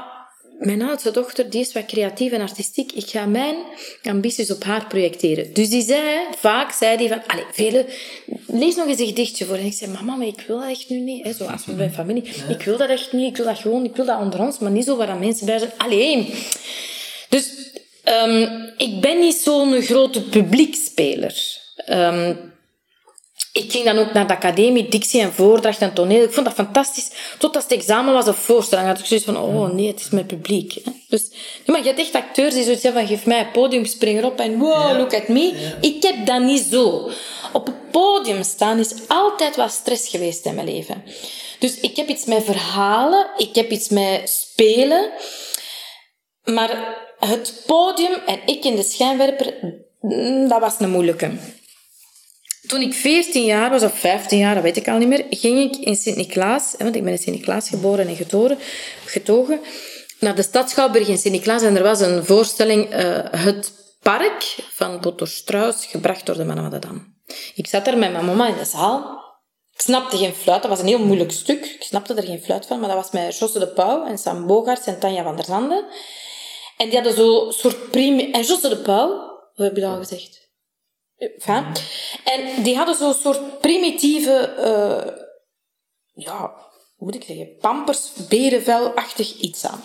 [0.63, 2.93] mijn oudste dochter die is wat creatief en artistiek.
[2.93, 3.57] Ik ga mijn
[4.03, 5.53] ambities op haar projecteren.
[5.53, 7.87] Dus die zei, vaak zei die van, allez, vele,
[8.47, 9.57] lees nog eens een gedichtje voor.
[9.57, 11.25] En ik zei, mama, maar ik wil dat echt nu niet.
[11.25, 12.25] Hè, zoals bij familie.
[12.49, 13.31] Ik wil dat echt niet.
[13.31, 15.59] Ik wil dat gewoon, ik wil dat onder ons, maar niet zo waar mensen bij
[15.59, 15.73] zijn.
[15.77, 16.35] Allee.
[17.29, 17.51] Dus
[18.05, 21.61] um, ik ben niet zo'n grote publiekspeler.
[21.91, 22.52] Um,
[23.53, 26.23] ik ging dan ook naar de academie, dictie en voordracht en toneel.
[26.23, 27.11] Ik vond dat fantastisch.
[27.39, 28.89] Totdat het examen was of voorstelling.
[28.89, 30.83] had ik zoiets van, oh nee, het is mijn publiek.
[31.09, 31.31] Dus,
[31.67, 34.39] maar je hebt echt acteurs die zoiets hebben van, geef mij een podium, spring erop
[34.39, 35.75] en wow, look at me.
[35.81, 37.11] Ik heb dat niet zo.
[37.53, 41.03] Op het podium staan is altijd wat stress geweest in mijn leven.
[41.59, 45.11] Dus ik heb iets met verhalen, ik heb iets met spelen.
[46.45, 49.55] Maar het podium en ik in de schijnwerper,
[50.01, 51.31] mm, dat was een moeilijke.
[52.73, 55.59] Toen ik 14 jaar was, of 15 jaar, dat weet ik al niet meer, ging
[55.59, 58.59] ik in Sint-Niklaas, want ik ben in Sint-Niklaas geboren en getogen,
[59.05, 59.61] getogen,
[60.21, 65.01] naar de stad Schouwburg in Sint-Niklaas en er was een voorstelling, uh, Het Park van
[65.01, 67.17] Botter Strauss, gebracht door de mannen van de Dam.
[67.55, 69.21] Ik zat er met mijn mama in de zaal.
[69.73, 71.65] Ik snapte geen fluit, dat was een heel moeilijk stuk.
[71.65, 74.47] Ik snapte er geen fluit van, maar dat was met Josse de Pauw en Sam
[74.47, 75.85] Bogaerts en Tanja van der Zanden.
[76.77, 78.31] En die hadden zo'n soort prime...
[78.31, 79.09] En Josse de Pauw,
[79.55, 80.42] hoe heb je dat al gezegd?
[81.23, 81.67] Enfin,
[82.25, 86.41] en die hadden zo'n soort primitieve, uh, ja,
[86.97, 89.83] hoe moet ik zeggen, pampers, berenvelachtig iets aan.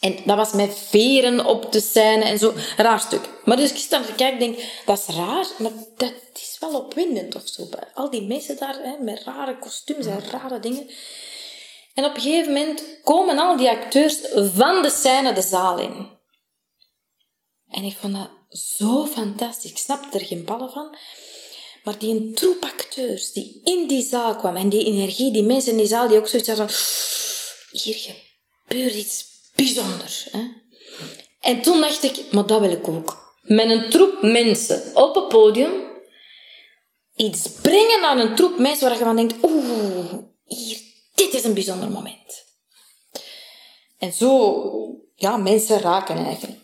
[0.00, 2.54] En dat was met veren op de scène en zo.
[2.76, 3.28] Raar stuk.
[3.44, 7.34] Maar dus ik sta te kijken denk, dat is raar, maar dat is wel opwindend
[7.34, 7.68] of zo.
[7.94, 10.90] Al die mensen daar hè, met rare kostuums en rare dingen.
[11.94, 16.10] En op een gegeven moment komen al die acteurs van de scène de zaal in.
[17.68, 19.70] En ik vond dat zo fantastisch.
[19.70, 20.96] Ik snapte er geen ballen van.
[21.84, 25.72] Maar die een troep acteurs die in die zaal kwamen en die energie, die mensen
[25.72, 26.68] in die zaal die ook zoiets hadden
[27.70, 27.94] hier
[28.66, 30.28] gebeurt iets bijzonders.
[30.30, 30.40] Hè?
[31.40, 33.36] En toen dacht ik, maar dat wil ik ook.
[33.42, 35.72] Met een troep mensen op het podium
[37.16, 40.12] iets brengen aan een troep mensen waar je van denkt, oeh,
[40.44, 40.78] hier,
[41.14, 42.44] dit is een bijzonder moment.
[43.98, 44.62] En zo,
[45.14, 46.60] ja, mensen raken eigenlijk.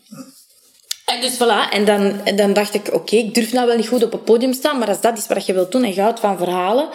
[1.05, 3.87] En dus voilà, en dan, en dan dacht ik, oké, ik durf nou wel niet
[3.87, 6.01] goed op het podium staan, maar als dat is wat je wilt doen en je
[6.01, 6.89] houdt van verhalen,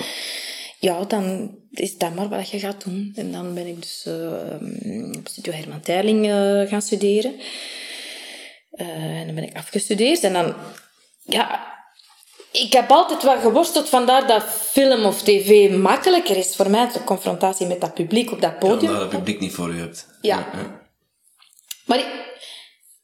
[0.79, 3.13] ja, dan is dat maar wat je gaat doen.
[3.17, 7.35] En dan ben ik dus uh, op Studio Herman Terling uh, gaan studeren.
[8.73, 8.87] Uh,
[9.21, 10.23] en dan ben ik afgestudeerd.
[10.23, 10.55] En dan,
[11.23, 11.75] ja,
[12.53, 17.05] ik heb altijd wel geworsteld, vandaar dat film of tv makkelijker is voor mij, de
[17.05, 18.93] confrontatie met dat publiek op dat podium.
[18.93, 20.07] Ja, dat het publiek niet voor u hebt.
[20.21, 20.37] Ja.
[20.53, 20.81] ja.
[21.85, 22.30] Maar ik,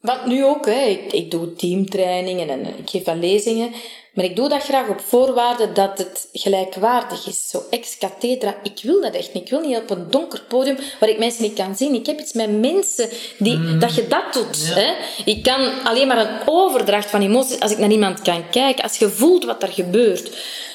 [0.06, 0.84] want nu ook, hè.
[0.84, 3.72] Ik, ik doe teamtrainingen en ik geef wel lezingen.
[4.16, 7.48] Maar ik doe dat graag op voorwaarde dat het gelijkwaardig is.
[7.48, 8.56] Zo ex cathedra.
[8.62, 9.42] Ik wil dat echt niet.
[9.42, 11.94] Ik wil niet op een donker podium waar ik mensen niet kan zien.
[11.94, 13.78] Ik heb iets met mensen die, mm.
[13.78, 14.74] dat je dat doet.
[14.74, 14.92] Hè?
[15.24, 18.82] Ik kan alleen maar een overdracht van emoties als ik naar iemand kan kijken.
[18.82, 20.30] Als je voelt wat er gebeurt.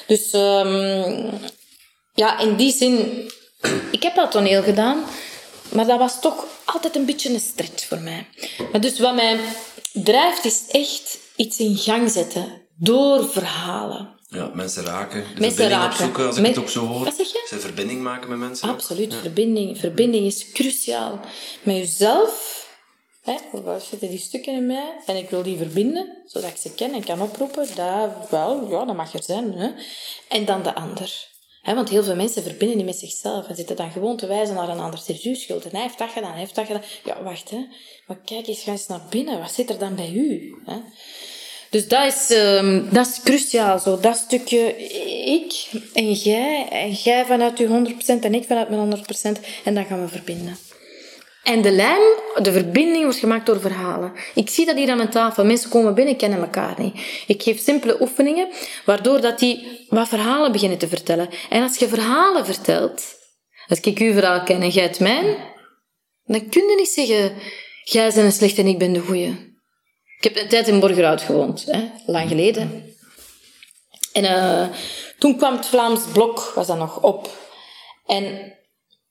[0.06, 1.30] Dus um,
[2.14, 3.22] ja, in die zin...
[3.90, 5.04] Ik heb wel toneel gedaan.
[5.72, 8.26] Maar dat was toch altijd een beetje een stretch voor mij.
[8.72, 9.38] Maar dus wat mij
[9.92, 12.60] drijft, is echt iets in gang zetten.
[12.76, 14.20] Door verhalen.
[14.28, 15.20] Ja, mensen raken.
[15.34, 15.88] De mensen verbinding raken.
[15.90, 17.04] opzoeken, als ik het ook zo hoor.
[17.04, 17.46] Wat zeg je?
[17.48, 18.68] Ze verbinding maken met mensen.
[18.68, 19.14] Absoluut.
[19.14, 21.20] Verbinding, verbinding is cruciaal.
[21.62, 22.60] Met jezelf...
[23.22, 25.00] Hè, waar zitten die stukken in mij?
[25.06, 27.66] En ik wil die verbinden, zodat ik ze ken en kan oproepen.
[27.74, 29.52] Dat wel, ja, dat mag er zijn.
[29.52, 29.70] Hè.
[30.28, 31.31] En dan de ander
[31.62, 34.68] want heel veel mensen verbinden niet met zichzelf en zitten dan gewoon te wijzen naar
[34.68, 35.00] een ander.
[35.06, 35.64] Het schuld.
[35.64, 36.82] En hij heeft dat gedaan, hij heeft dat gedaan.
[37.04, 37.66] Ja, wacht, hè.
[38.06, 39.40] Maar kijk eens, eens naar binnen.
[39.40, 40.54] Wat zit er dan bij u?
[40.66, 40.76] Hè?
[41.70, 43.78] Dus dat is, um, dat is cruciaal.
[43.78, 44.00] Zo.
[44.00, 44.76] Dat stukje
[45.24, 46.68] ik en jij.
[46.68, 49.04] En jij vanuit je 100% en ik vanuit mijn
[49.36, 49.40] 100%.
[49.64, 50.56] En dan gaan we verbinden.
[51.42, 52.02] En de lijm,
[52.42, 54.12] de verbinding wordt gemaakt door verhalen.
[54.34, 55.44] Ik zie dat hier aan mijn tafel.
[55.44, 57.00] Mensen komen binnen, kennen elkaar niet.
[57.26, 58.48] Ik geef simpele oefeningen,
[58.84, 61.28] waardoor dat die wat verhalen beginnen te vertellen.
[61.48, 63.02] En als je verhalen vertelt,
[63.68, 65.36] als ik uw verhaal ken en jij het mijn,
[66.24, 67.32] dan kun je niet zeggen,
[67.84, 69.50] jij bent een slechte en ik ben de goeie.
[70.18, 72.94] Ik heb een tijd in Borgerhout gewoond, hè, lang geleden.
[74.12, 74.68] En uh,
[75.18, 77.28] toen kwam het Vlaams Blok, was dat nog op.
[78.06, 78.54] En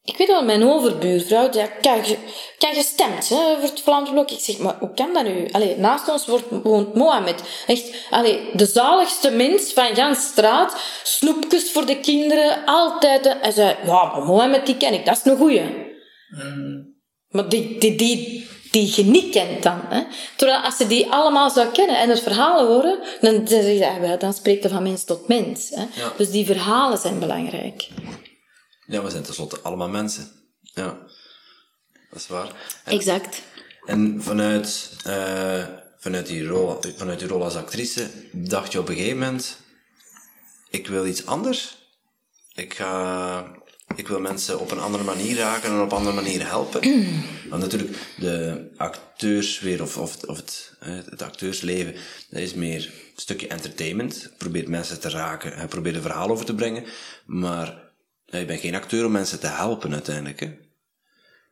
[0.03, 1.69] ik weet wel, mijn overbuurvrouw, die had
[2.57, 4.31] kan gestemd hè, voor het Vlaams Blok.
[4.31, 5.47] Ik zeg, maar hoe kan dat nu?
[5.51, 7.41] Allee, naast ons wordt, woont Mohammed.
[7.67, 10.81] Echt, allee, de zaligste mens van Jans straat.
[11.03, 13.37] Snoepjes voor de kinderen, altijd.
[13.41, 15.63] Hij zei, ja, maar Mohammed, die ken ik, dat is een goeie.
[16.29, 16.99] Mm.
[17.27, 19.81] Maar die, die, die, die je niet kent dan.
[19.87, 20.01] Hè?
[20.35, 24.63] Terwijl als ze die allemaal zou kennen en het verhalen horen, dan, dan, dan spreekt
[24.63, 25.69] het van mens tot mens.
[25.69, 25.85] Hè?
[26.17, 27.87] Dus die verhalen zijn belangrijk.
[28.91, 30.31] Ja, we zijn tenslotte allemaal mensen.
[30.61, 30.97] Ja,
[32.09, 32.51] dat is waar.
[32.85, 33.41] exact.
[33.85, 35.65] En vanuit, uh,
[35.97, 39.57] vanuit, die rol, vanuit die rol als actrice dacht je op een gegeven moment,
[40.69, 41.77] ik wil iets anders.
[42.53, 43.59] Ik ga
[43.95, 46.81] ik wil mensen op een andere manier raken en op een andere manier helpen.
[47.49, 50.73] Want natuurlijk, de acteurswereld of, of, of het,
[51.09, 51.95] het acteursleven,
[52.29, 54.31] dat is meer een stukje entertainment.
[54.37, 56.85] Probeert mensen te raken en probeert een verhaal over te brengen.
[57.25, 57.90] Maar
[58.39, 60.39] je bent geen acteur om mensen te helpen uiteindelijk.
[60.39, 60.49] Hè?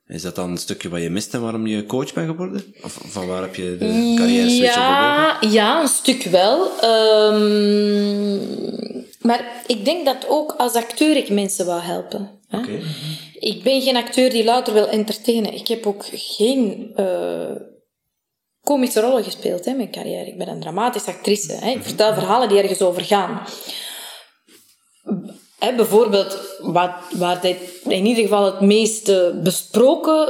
[0.06, 2.74] Is dat dan een stukje wat je mist en waarom je coach bent geworden?
[2.82, 6.72] Of van waar heb je de carrière switch ja, Ja, een stuk wel.
[7.34, 8.78] Um
[9.20, 12.30] maar ik denk dat ook als acteur ik mensen wil helpen.
[12.48, 12.80] Hè?
[13.34, 15.54] Ik ben geen acteur die louter wil entertainen.
[15.54, 17.56] Ik heb ook geen uh,
[18.62, 20.28] komische rollen gespeeld in mijn carrière.
[20.28, 21.54] Ik ben een dramatische actrice.
[21.54, 21.70] Hè?
[21.70, 23.42] Ik vertel verhalen die ergens over gaan.
[25.60, 29.12] Hè, bijvoorbeeld, wat, waar dit in ieder geval het meest
[29.44, 30.28] besproken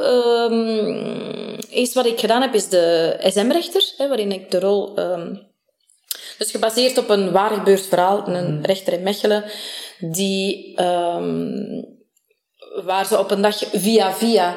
[0.52, 5.00] uh, is wat ik gedaan heb, is de SM-rechter, waarin ik de rol...
[5.00, 5.28] Uh,
[6.38, 8.66] dus gebaseerd op een waar gebeurd verhaal, een mhm.
[8.66, 9.44] rechter in Mechelen,
[10.00, 11.86] die, um,
[12.84, 14.56] waar ze op een dag via via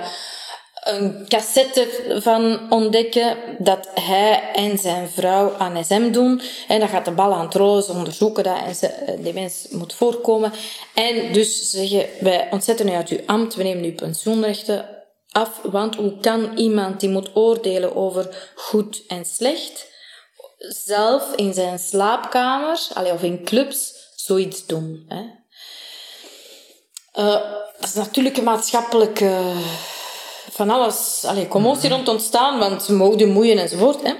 [0.82, 1.88] een cassette
[2.22, 6.40] van ontdekken dat hij en zijn vrouw aan SM doen.
[6.68, 9.66] En dan gaat de bal aan het ze onderzoeken dat en ze, eh, die mens
[9.70, 10.52] moet voorkomen.
[10.94, 15.94] En dus zeggen, wij ontzetten u uit uw ambt, we nemen uw pensioenrechten af, want
[15.94, 19.86] hoe kan iemand die moet oordelen over goed en slecht,
[20.58, 25.04] zelf in zijn slaapkamer of in clubs zoiets doen.
[25.08, 25.22] Hè.
[27.14, 27.42] Uh,
[27.78, 29.52] dat is natuurlijk een maatschappelijke
[30.52, 34.02] van alles, allee, commotie rond ontstaan, want mode, moeien enzovoort.
[34.02, 34.12] Hè.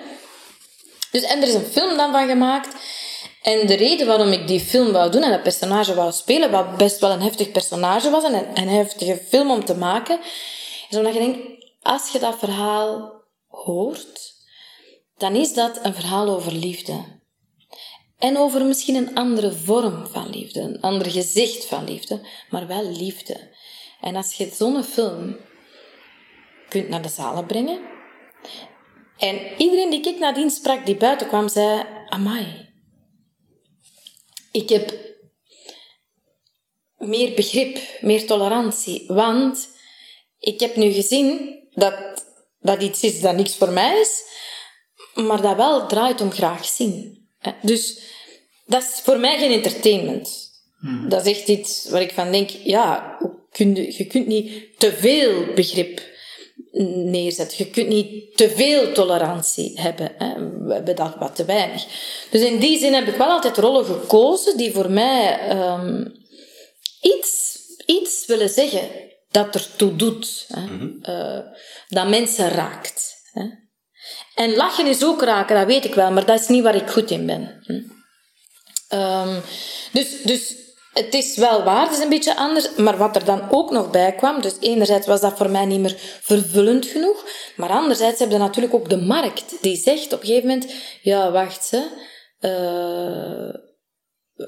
[1.10, 2.74] Dus, en er is een film dan van gemaakt.
[3.42, 6.76] En de reden waarom ik die film wou doen en dat personage wou spelen, wat
[6.76, 10.20] best wel een heftig personage was en een, een heftige film om te maken,
[10.90, 13.12] is omdat je denkt, als je dat verhaal
[13.48, 14.32] hoort,
[15.16, 17.20] dan is dat een verhaal over liefde.
[18.18, 22.84] En over misschien een andere vorm van liefde, een ander gezicht van liefde, maar wel
[22.84, 23.50] liefde.
[24.00, 25.36] En als je zo'n film
[26.72, 27.80] kunt naar de zalen brengen,
[29.18, 32.68] en iedereen die ik nadien sprak, die buiten kwam, zei, amai,
[34.52, 34.94] ik heb
[36.96, 39.68] meer begrip, meer tolerantie, want
[40.38, 42.24] ik heb nu gezien dat
[42.60, 44.22] dat iets is dat niks voor mij is,
[45.14, 47.26] maar dat wel draait om graag zien.
[47.62, 48.00] Dus
[48.66, 50.50] dat is voor mij geen entertainment.
[50.78, 51.08] Hmm.
[51.08, 53.18] Dat is echt iets waar ik van denk, ja,
[53.52, 56.10] je kunt niet te veel begrip
[56.72, 57.58] neerzetten.
[57.58, 60.12] Je kunt niet te veel tolerantie hebben.
[60.18, 60.34] Hè.
[60.64, 61.84] We hebben dat wat te weinig.
[62.30, 66.12] Dus in die zin heb ik wel altijd rollen gekozen die voor mij um,
[67.00, 68.88] iets, iets willen zeggen
[69.30, 70.46] dat ertoe doet.
[70.48, 70.60] Hè.
[70.60, 71.38] Mm uh,
[71.88, 73.14] dat mensen raakt.
[73.32, 73.44] Hè.
[74.34, 76.90] En lachen is ook raken, dat weet ik wel, maar dat is niet waar ik
[76.90, 77.62] goed in ben.
[77.64, 77.80] Hm.
[78.98, 79.42] Um,
[79.92, 80.54] dus, dus
[80.92, 82.74] het is wel waar, het is een beetje anders.
[82.74, 85.80] Maar wat er dan ook nog bij kwam, dus enerzijds was dat voor mij niet
[85.80, 87.24] meer vervullend genoeg,
[87.56, 91.30] maar anderzijds heb je natuurlijk ook de markt die zegt op een gegeven moment, ja,
[91.30, 91.88] wacht ze,
[92.40, 93.72] uh,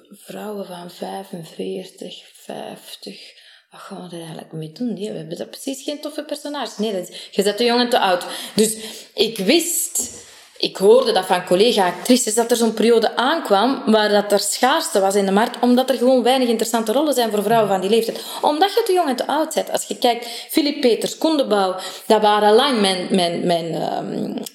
[0.09, 4.94] vrouwen van 45, 50, wat gaan we er eigenlijk mee doen?
[4.94, 6.78] We hebben dat precies geen toffe personages.
[6.78, 8.24] Nee, dat is, je bent te jong en te oud.
[8.54, 8.76] Dus
[9.14, 10.23] ik wist,
[10.64, 15.14] ik hoorde dat van collega-actrices, dat er zo'n periode aankwam waar dat er schaarste was
[15.14, 18.24] in de markt, omdat er gewoon weinig interessante rollen zijn voor vrouwen van die leeftijd.
[18.40, 19.72] Omdat je te jong en te oud bent.
[19.72, 23.98] Als je kijkt, Philip Peters, Koendebouw, dat waren lang mijn, mijn, mijn, uh,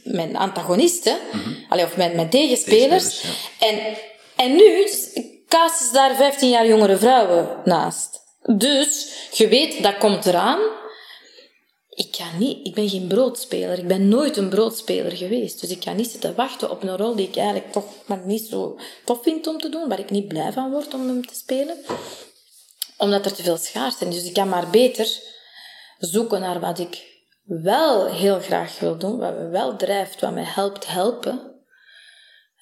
[0.04, 3.24] mijn antagonisten, mm Allee, of mijn, mijn tegenspelers.
[3.60, 3.80] en,
[4.36, 4.90] en nu
[5.48, 8.22] casten ze daar 15 jaar jongere vrouwen naast.
[8.44, 10.60] Dus je weet, dat komt eraan.
[12.00, 13.78] Ik, ga niet, ik ben geen broodspeler.
[13.78, 15.62] Ik ben nooit een broodspeler geweest.
[15.62, 18.48] Dus ik ga niet zitten wachten op een rol die ik eigenlijk toch maar niet
[18.48, 21.36] zo tof vind om te doen, waar ik niet blij van word om hem te
[21.36, 21.78] spelen.
[22.98, 24.10] Omdat er te veel schaars zijn.
[24.10, 25.20] Dus ik kan maar beter
[25.98, 30.44] zoeken naar wat ik wel heel graag wil doen, wat me wel drijft, wat mij
[30.44, 31.42] helpt helpen.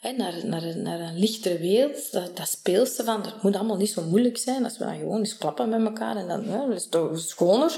[0.01, 4.01] Naar, naar, naar een lichtere wereld, dat, dat speelse van, het moet allemaal niet zo
[4.01, 7.19] moeilijk zijn, als we dan gewoon eens klappen met elkaar en dan is het toch
[7.19, 7.77] schoner.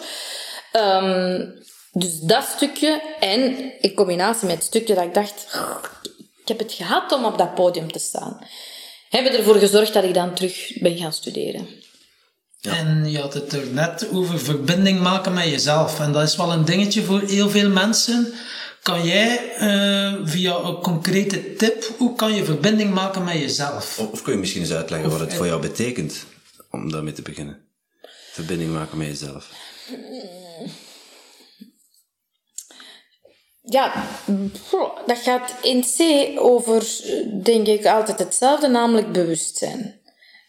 [0.73, 1.53] Um,
[1.91, 5.47] dus dat stukje en in combinatie met het stukje dat ik dacht,
[6.41, 8.39] ik heb het gehad om op dat podium te staan,
[9.09, 11.67] hebben ervoor gezorgd dat ik dan terug ben gaan studeren.
[12.61, 12.77] Ja.
[12.77, 15.99] En je had het er net over verbinding maken met jezelf.
[15.99, 18.33] En dat is wel een dingetje voor heel veel mensen.
[18.81, 23.99] Kan jij uh, via een concrete tip, hoe kan je verbinding maken met jezelf?
[23.99, 26.25] Of, of kun je misschien eens uitleggen wat het voor jou betekent
[26.71, 27.57] om daarmee te beginnen?
[28.31, 29.49] Verbinding maken met jezelf.
[33.61, 34.05] Ja,
[35.05, 35.99] dat gaat in C
[36.39, 37.01] over,
[37.43, 39.99] denk ik, altijd hetzelfde, namelijk bewustzijn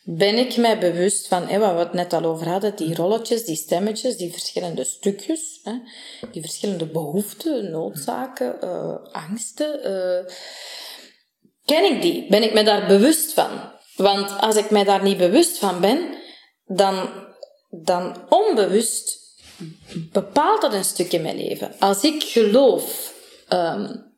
[0.03, 3.44] ben ik mij bewust van, hè, wat we het net al over hadden, die rolletjes,
[3.44, 5.72] die stemmetjes, die verschillende stukjes, hè,
[6.31, 9.81] die verschillende behoeften, noodzaken, uh, angsten.
[9.90, 10.35] Uh,
[11.64, 12.26] ken ik die?
[12.29, 13.72] Ben ik me daar bewust van?
[13.96, 16.14] Want als ik mij daar niet bewust van ben,
[16.64, 17.09] dan,
[17.70, 19.18] dan onbewust
[20.12, 21.74] bepaalt dat een stukje mijn leven.
[21.78, 23.12] Als ik geloof
[23.48, 24.10] um,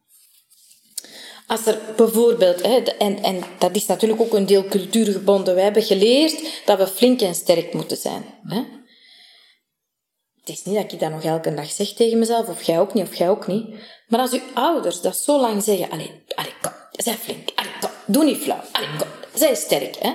[1.53, 5.83] als er bijvoorbeeld, hè, en, en dat is natuurlijk ook een deel cultuurgebonden, wij hebben
[5.83, 8.25] geleerd dat we flink en sterk moeten zijn.
[8.47, 8.63] Hè?
[10.41, 12.95] Het is niet dat ik dat nog elke dag zeg tegen mezelf, of jij ook
[12.95, 13.67] niet, of jij ook niet.
[14.09, 17.91] Maar als uw ouders dat zo lang zeggen, allee, allee kom, zij flink, allee, kom,
[18.07, 20.13] doe niet flauw, allee, kom, zij sterk, hè,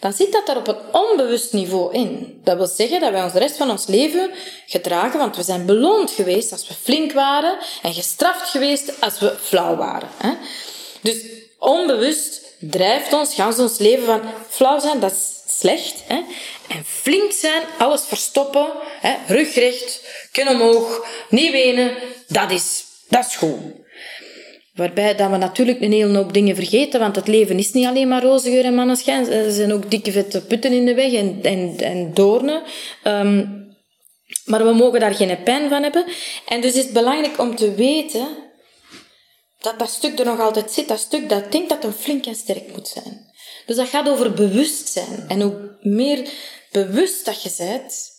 [0.00, 2.40] dan zit dat daar op een onbewust niveau in.
[2.44, 4.30] Dat wil zeggen dat wij ons de rest van ons leven
[4.66, 9.34] gedragen, want we zijn beloond geweest als we flink waren en gestraft geweest als we
[9.40, 10.08] flauw waren.
[10.16, 10.32] Hè?
[11.00, 11.16] Dus
[11.58, 16.02] onbewust drijft ons, gaan ons leven van flauw zijn, dat is slecht.
[16.06, 16.22] Hè?
[16.68, 18.66] En flink zijn, alles verstoppen,
[19.00, 19.14] hè?
[19.26, 20.00] rugrecht,
[20.32, 21.94] kin omhoog, niet wenen,
[22.28, 23.85] dat is, dat is goed.
[24.76, 28.08] Waarbij dat we natuurlijk een hele hoop dingen vergeten, want het leven is niet alleen
[28.08, 29.28] maar roze geur en manneschijn.
[29.28, 32.62] Er zijn ook dikke vette putten in de weg en, en, en doornen.
[33.04, 33.64] Um,
[34.44, 36.04] maar we mogen daar geen pijn van hebben.
[36.48, 38.28] En dus is het belangrijk om te weten
[39.60, 40.88] dat dat stuk er nog altijd zit.
[40.88, 43.34] Dat stuk dat denkt dat een flink en sterk moet zijn.
[43.66, 45.24] Dus dat gaat over bewustzijn.
[45.28, 46.28] En hoe meer
[46.70, 48.10] bewust dat je bent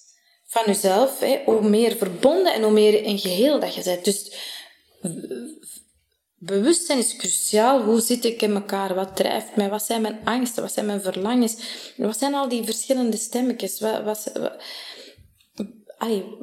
[0.48, 1.12] van jezelf,
[1.46, 4.06] hoe meer verbonden en hoe meer een geheel dat je bent.
[4.06, 4.32] Dus
[6.39, 7.84] Bewustzijn is cruciaal.
[7.84, 8.95] Hoe zit ik in elkaar?
[8.95, 9.69] Wat drijft mij?
[9.69, 10.63] Wat zijn mijn angsten?
[10.63, 11.56] Wat zijn mijn verlangens?
[11.95, 13.80] Wat zijn al die verschillende stemmetjes?
[13.80, 14.54] Wat, wat, wat,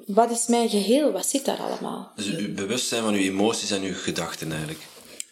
[0.07, 1.13] wat is mijn geheel?
[1.13, 2.13] Wat zit daar allemaal?
[2.17, 4.81] Dus uw bewustzijn van uw emoties en uw gedachten eigenlijk.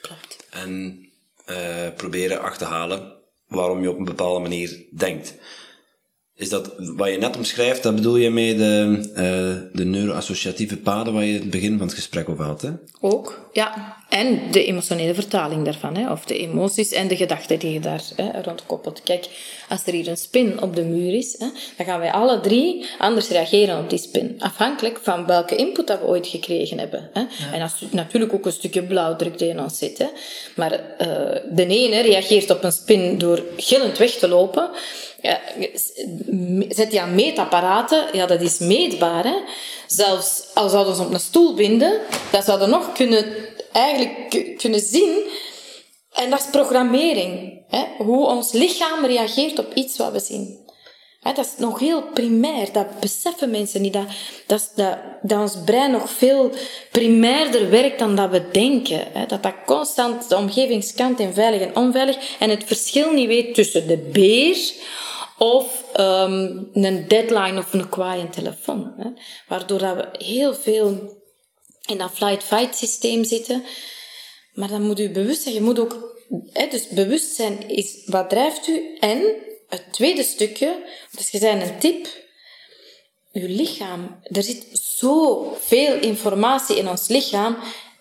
[0.01, 0.47] Klopt.
[0.51, 1.01] En
[1.47, 3.13] uh, proberen achterhalen
[3.47, 5.35] waarom je op een bepaalde manier denkt.
[6.43, 11.13] Is dat wat je net omschrijft, dat bedoel je mee de, uh, de neuroassociatieve paden
[11.13, 12.63] waar je het begin van het gesprek over had?
[12.63, 12.71] Hè?
[13.01, 13.97] Ook, ja.
[14.09, 16.11] En de emotionele vertaling daarvan, hè?
[16.11, 19.03] of de emoties en de gedachten die je daar hè, rond koppelt.
[19.03, 19.29] Kijk,
[19.69, 22.87] als er hier een spin op de muur is, hè, dan gaan wij alle drie
[22.99, 24.35] anders reageren op die spin.
[24.39, 27.11] Afhankelijk van welke input dat we ooit gekregen hebben.
[27.13, 27.25] Hè.
[27.53, 29.99] En als natuurlijk ook een stukje blauwdruk die in ons zit.
[29.99, 30.07] Hè.
[30.57, 30.77] Maar uh,
[31.53, 34.71] de ene reageert op een spin door gillend weg te lopen.
[35.23, 35.41] Ja,
[36.69, 39.25] zet je aan meetapparaten, ja, dat is meetbaar.
[39.25, 39.37] Hè.
[39.87, 43.25] Zelfs al zouden ze op een stoel binden, dan zouden nog kunnen,
[43.73, 45.25] eigenlijk kunnen zien.
[46.13, 47.61] En dat is programmering.
[47.69, 47.85] Hè.
[47.99, 50.62] Hoe ons lichaam reageert op iets wat we zien.
[51.23, 52.73] Dat is nog heel primair.
[52.73, 53.93] Dat beseffen mensen niet.
[53.93, 54.07] Dat,
[54.47, 56.53] dat, dat, ons brein nog veel
[56.91, 59.29] primairder werkt dan dat we denken.
[59.29, 62.39] Dat dat constant de omgeving scant in veilig en onveilig.
[62.39, 64.73] En het verschil niet weet tussen de beer
[65.39, 69.15] of um, een deadline of een kwaai telefoon.
[69.49, 71.21] Waardoor dat we heel veel
[71.87, 73.65] in dat flight-fight systeem zitten.
[74.53, 75.55] Maar dan moet u bewust zijn.
[75.55, 76.21] Je moet ook...
[76.71, 78.97] Dus bewustzijn is wat drijft u.
[79.01, 82.07] En het tweede stukje, dus je zei een tip.
[83.33, 84.21] Uw lichaam.
[84.23, 87.57] Er zit zoveel informatie in ons lichaam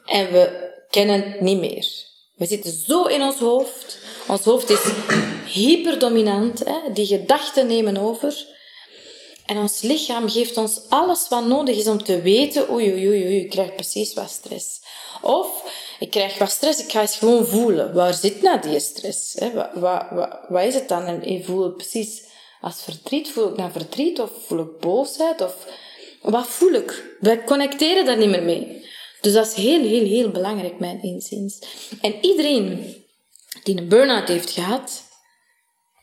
[0.06, 1.88] en we kennen het niet meer.
[2.36, 3.98] We zitten zo in ons hoofd.
[4.28, 4.80] Ons hoofd is
[5.54, 6.60] hyperdominant.
[6.60, 6.94] Hè?
[6.94, 8.46] Die gedachten nemen over.
[9.46, 13.40] En ons lichaam geeft ons alles wat nodig is om te weten, oei, oei, oei,
[13.40, 14.81] ik krijg precies wat stress.
[15.22, 15.64] Of,
[16.00, 17.94] ik krijg wat stress, ik ga eens gewoon voelen.
[17.94, 19.34] Waar zit nou die stress?
[19.34, 19.54] Hè?
[19.54, 21.24] Wat, wat, wat, is het dan?
[21.24, 22.24] Ik voel precies,
[22.62, 24.20] als verdriet, voel ik dan verdriet?
[24.20, 25.42] Of voel ik boosheid?
[25.42, 25.56] Of
[26.22, 27.16] Wat voel ik?
[27.20, 28.86] Wij connecteren daar niet meer mee.
[29.22, 31.60] Dus dat is heel, heel, heel belangrijk, mijn inziens.
[32.02, 32.96] En iedereen
[33.64, 35.04] die een burn-out heeft gehad,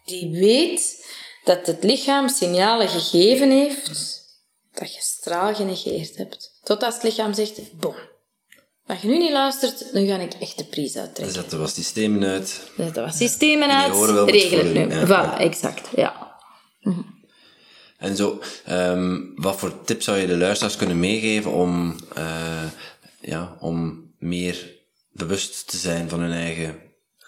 [0.04, 1.06] die weet
[1.44, 4.18] dat het lichaam signalen gegeven heeft
[4.72, 6.58] dat je straal genegeerd hebt.
[6.62, 7.96] Totdat het lichaam zegt, boom.
[8.88, 11.22] Als je nu niet luistert, dan ga ik echt de prijs uittrekken.
[11.24, 12.60] Dan zetten we wat systemen uit.
[12.76, 14.94] Dan zetten we systemen uit, horen wel wat regel het nu.
[14.94, 15.06] ja.
[15.06, 16.36] Voilà, exact, ja.
[17.98, 22.62] En zo, ehm, wat voor tips zou je de luisteraars kunnen meegeven om, eh,
[23.20, 24.76] ja, om meer
[25.12, 26.78] bewust te zijn van hun eigen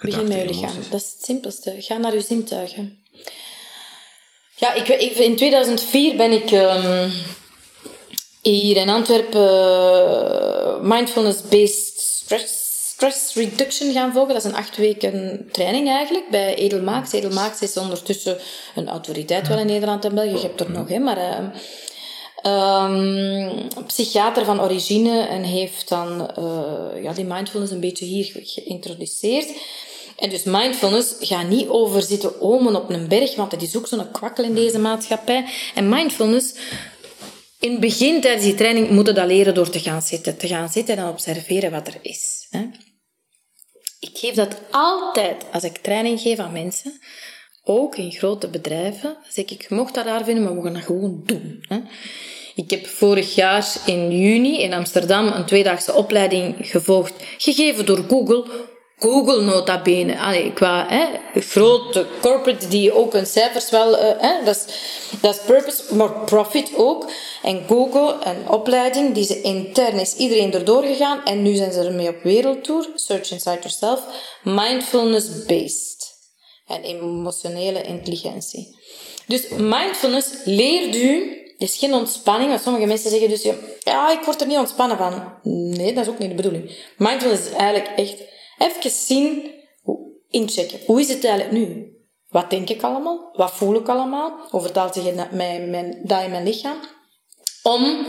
[0.00, 0.82] Begin gedachten met je lichaam.
[0.90, 1.74] Dat is het simpelste.
[1.78, 2.98] Ga naar je zintuigen.
[4.56, 7.10] Ja, ik, ik- in 2004 ben ik ehm,
[8.42, 12.54] hier in Antwerpen eh, mindfulness-based stress,
[12.92, 14.34] stress reduction gaan volgen.
[14.34, 17.12] Dat is een acht weken training eigenlijk bij Edelmaaks.
[17.12, 18.38] Edelmaaks is ondertussen
[18.74, 20.30] een autoriteit wel in Nederland en België.
[20.30, 21.52] Je hebt er nog, hè, maar...
[22.42, 23.50] ehm,
[23.86, 29.48] psychiater van origine en heeft dan eh, ja, die mindfulness een beetje hier ge- geïntroduceerd.
[30.16, 33.86] En dus mindfulness gaat niet over zitten omen op een berg, want dat is ook
[33.86, 35.44] zo'n kwakkel in deze maatschappij.
[35.74, 36.52] En mindfulness,
[37.60, 40.36] in het begin tijdens die training, moet je dat leren door te gaan zitten.
[40.36, 42.48] Te gaan zitten en observeren wat er is.
[44.00, 47.00] Ik geef dat altijd als ik training geef aan mensen,
[47.64, 49.16] ook in grote bedrijven.
[49.28, 51.64] Zeg ik, je mocht dat raar vinden, maar we gaan dat gewoon doen.
[52.54, 58.68] Ik heb vorig jaar in juni in Amsterdam een tweedaagse opleiding gevolgd, gegeven door Google.
[59.00, 60.18] Google nota bene.
[60.18, 61.06] Allee, qua hè,
[61.40, 63.96] grote corporate die ook hun cijfers wel...
[63.96, 64.64] eh, hè, dat, is,
[65.20, 67.10] dat is purpose, maar profit ook.
[67.42, 71.24] En Google, een opleiding die ze intern is iedereen erdoor gegaan.
[71.24, 72.88] En nu zijn ze ermee op wereldtour.
[72.94, 74.00] Search Inside Yourself.
[74.42, 76.18] Mindfulness-based.
[76.66, 78.76] En emotionele intelligentie.
[79.26, 81.34] Dus mindfulness leert u...
[81.58, 83.42] Is geen ontspanning, want sommige mensen zeggen dus...
[83.80, 85.32] Ja, ik word er niet ontspannen van.
[85.42, 86.76] Nee, dat is ook niet de bedoeling.
[86.96, 88.14] Mindfulness is eigenlijk echt...
[88.60, 89.50] Even zien,
[90.28, 90.80] inchecken.
[90.86, 91.94] Hoe is het eigenlijk nu?
[92.28, 93.30] Wat denk ik allemaal?
[93.32, 94.46] Wat voel ik allemaal?
[94.50, 96.78] Hoe vertaalt zich mijn, dat in mijn lichaam?
[97.62, 98.06] Om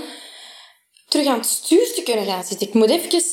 [1.07, 2.67] terug aan het stuur te kunnen gaan zitten.
[2.67, 3.23] Ik moet even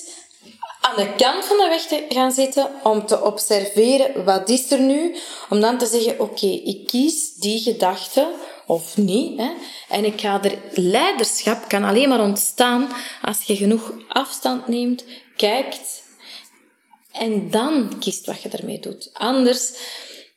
[0.81, 4.81] aan de kant van de weg te gaan zitten om te observeren wat is er
[4.81, 5.17] nu,
[5.51, 8.29] om dan te zeggen, oké, ik kies die gedachte
[8.67, 9.41] of niet.
[9.41, 9.51] Hè,
[9.89, 12.89] en ik ga er, leiderschap kan alleen maar ontstaan
[13.23, 15.05] als je genoeg afstand neemt,
[15.37, 16.07] kijkt
[17.13, 19.11] en dan kiest wat je ermee doet.
[19.13, 19.73] Anders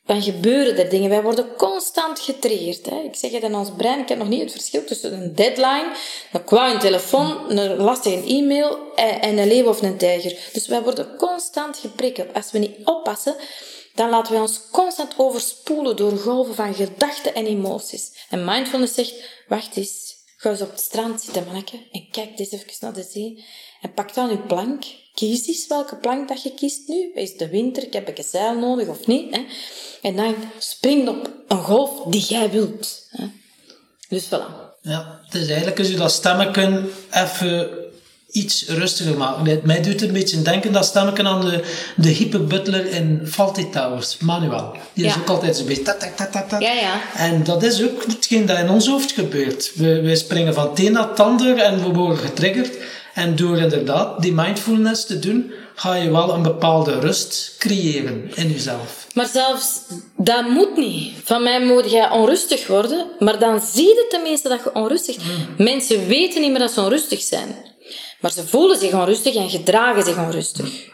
[0.06, 1.10] dan gebeuren er dingen.
[1.10, 2.86] Wij worden constant getriggerd.
[2.86, 2.96] Hè.
[2.96, 5.92] Ik zeg het in ons brein, heb nog niet het verschil tussen een deadline,
[6.32, 10.38] een kwaai telefoon, een lastige e-mail en en een leeuw of een tijger.
[10.52, 12.34] Dus wij worden constant geprikkeld.
[12.34, 13.36] Als we niet oppassen,
[13.94, 18.26] dan laten wij ons constant overspoelen door golven van gedachten en emoties.
[18.30, 19.14] En mindfulness zegt,
[19.48, 23.06] wacht eens, ga eens op het strand zitten, manneke, en kijk eens even naar de
[23.10, 23.44] zee.
[23.80, 24.84] En pak dan je plank.
[25.14, 27.10] Kies eens welke plank dat je kiest nu.
[27.14, 29.34] Is de winter, heb ik een zeil nodig of niet.
[29.34, 29.40] Hè?
[30.02, 33.06] En dan spring op een golf die jij wilt.
[33.10, 33.24] Hè?
[34.08, 34.70] Dus voilà.
[34.82, 37.68] Ja, het is eigenlijk als je dat stemmetje even
[38.30, 39.60] iets rustiger maken.
[39.64, 41.64] Mij doet het een beetje denken dat stemmetje aan de,
[41.96, 44.72] de hippe butler in Fawlty Towers, Manuel.
[44.92, 45.20] Die is Ja.
[45.20, 46.60] ook altijd zo'n beetje tat, tat, tat, tat.
[46.62, 47.00] Ja, ja.
[47.16, 49.72] En dat is ook hetgeen dat in ons hoofd gebeurt.
[49.74, 52.76] We, we springen van het een naar het ander en we worden getriggerd.
[53.14, 58.50] En door inderdaad die mindfulness te doen, ga je wel een bepaalde rust creëren in
[58.50, 59.06] jezelf.
[59.14, 59.80] Maar zelfs
[60.16, 61.14] dat moet niet.
[61.24, 65.16] Van mij moet jij onrustig worden, maar dan zie je tenminste dat je onrustig
[65.58, 67.56] Mensen weten niet meer dat ze onrustig zijn.
[68.20, 70.90] Maar ze voelen zich onrustig en gedragen zich onrustig.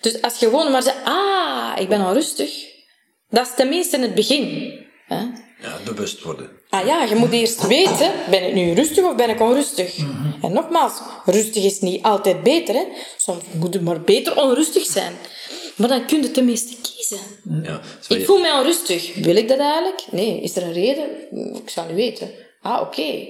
[0.00, 2.50] Dus als je gewoon maar zegt, ah, ik ben onrustig,
[3.30, 4.72] dat is tenminste in het begin.
[5.06, 5.24] Hè?
[5.60, 6.50] Ja, bewust worden.
[6.68, 9.96] Ah ja, je moet eerst weten, ben ik nu rustig of ben ik onrustig?
[10.42, 10.92] En nogmaals,
[11.24, 12.74] rustig is niet altijd beter.
[12.74, 12.84] Hè?
[13.16, 15.12] Soms moet je maar beter onrustig zijn.
[15.76, 17.18] Maar dan kun je tenminste kiezen.
[17.62, 19.14] Ja, Ik je- voel mij onrustig.
[19.14, 20.04] Wil ik dat eigenlijk?
[20.10, 20.40] Nee.
[20.40, 21.08] Is er een reden?
[21.62, 22.30] Ik zou niet weten.
[22.60, 23.26] Ah, oké.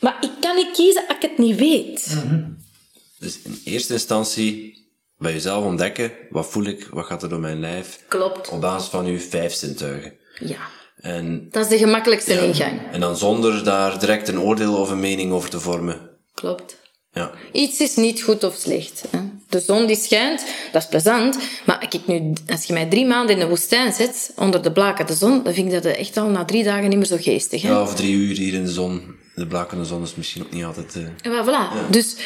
[0.00, 2.16] Maar ik kan niet kiezen als ik het niet weet.
[3.18, 4.74] Dus in eerste instantie
[5.18, 8.48] bij jezelf ontdekken, wat voel ik, wat gaat er door mijn lijf, Klopt.
[8.48, 10.14] op basis van uw vijf zintuigen.
[10.38, 10.58] Ja.
[10.96, 12.80] En, Dat is de gemakkelijkste ingang.
[12.92, 16.10] en dan zonder daar direct een oordeel of een mening over te vormen.
[16.34, 16.76] Klopt.
[17.12, 19.02] Ja, Iets is niet goed of slecht.
[19.10, 19.18] Hè.
[19.48, 21.38] De zon die schijnt, dat is plezant.
[21.66, 24.72] Maar als, ik nu, als je mij drie maanden in de woestijn zet, onder de
[24.72, 27.62] blakende zon, dan vind ik dat echt al na drie dagen niet meer zo geestig.
[27.62, 27.68] Hè?
[27.68, 29.14] ja of drie uur hier in de zon.
[29.34, 30.94] De blakende zon is misschien ook niet altijd...
[30.96, 31.90] eh, En voilà.
[31.90, 32.16] Dus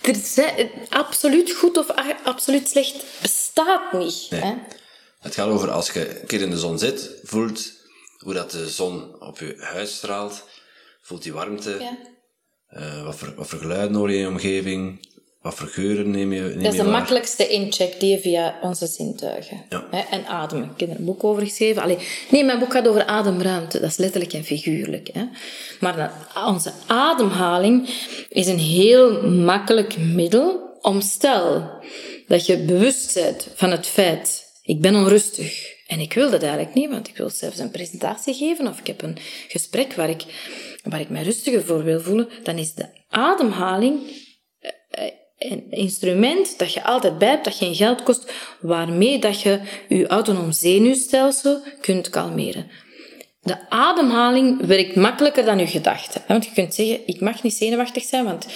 [0.00, 1.86] er zijn, absoluut goed of
[2.24, 4.26] absoluut slecht bestaat niet.
[4.30, 4.40] Nee.
[4.40, 4.52] Hè?
[5.20, 7.72] Het gaat over als je een keer in de zon zit, voelt
[8.24, 10.44] hoe dat de zon op je huid straalt,
[11.00, 11.96] voelt die warmte, Ja.
[12.80, 15.08] Uh, wat, voor, wat voor geluiden hoor je in je omgeving?
[15.40, 16.92] Wat voor geuren neem je, neem Dat is de waar?
[16.92, 19.64] makkelijkste incheck die je via onze zintuigen.
[19.68, 19.86] Ja.
[19.90, 20.70] Hè, en ademen.
[20.74, 21.82] Ik heb er een boek over geschreven.
[21.82, 21.98] Allee,
[22.30, 23.80] nee, mijn boek gaat over ademruimte.
[23.80, 25.08] Dat is letterlijk en figuurlijk.
[25.12, 25.24] Hè.
[25.80, 27.88] Maar dat- onze ademhaling
[28.28, 31.70] is een heel makkelijk middel om stel
[32.26, 35.72] dat je bewust bent van het feit, ik ben onrustig.
[35.86, 38.86] En ik wil dat eigenlijk niet, want ik wil zelfs een presentatie geven of ik
[38.86, 39.16] heb een
[39.48, 40.24] gesprek waar ik,
[40.82, 42.28] waar ik mij rustiger voor wil voelen.
[42.42, 44.00] Dan is de ademhaling
[45.38, 50.06] een instrument dat je altijd bij hebt, dat geen geld kost, waarmee dat je je
[50.06, 52.70] autonoom zenuwstelsel kunt kalmeren.
[53.40, 56.22] De ademhaling werkt makkelijker dan je gedachten.
[56.28, 58.46] Want je kunt zeggen, ik mag niet zenuwachtig zijn, want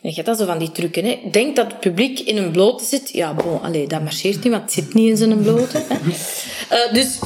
[0.00, 1.04] je hebt dat zo van die trucken.
[1.04, 1.20] Hè.
[1.30, 3.10] Denk dat het publiek in een blote zit.
[3.10, 5.82] Ja, bon, allee, dat marcheert niet, want het zit niet in zijn blote.
[5.88, 5.96] Hè.
[6.68, 7.18] Eh, dus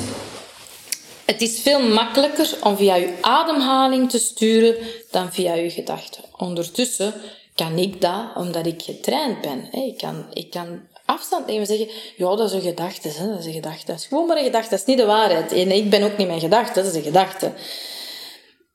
[1.24, 4.76] het is veel makkelijker om via je ademhaling te sturen
[5.10, 6.24] dan via je gedachten.
[6.36, 7.14] Ondertussen
[7.54, 9.72] kan ik dat omdat ik getraind ben.
[9.72, 13.28] Ik kan, ik kan afstand nemen en zeggen, ja, dat is een gedachte, hè.
[13.28, 13.86] dat is een gedachte.
[13.86, 15.52] Dat is gewoon maar een gedachte, dat is niet de waarheid.
[15.52, 17.52] En ik ben ook niet mijn gedachte, dat is een gedachte.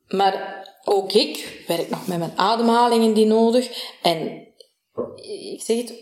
[0.08, 3.94] Maar ook ik werk nog met mijn ademhalingen die nodig.
[4.02, 4.48] En
[5.52, 5.94] ik zeg het,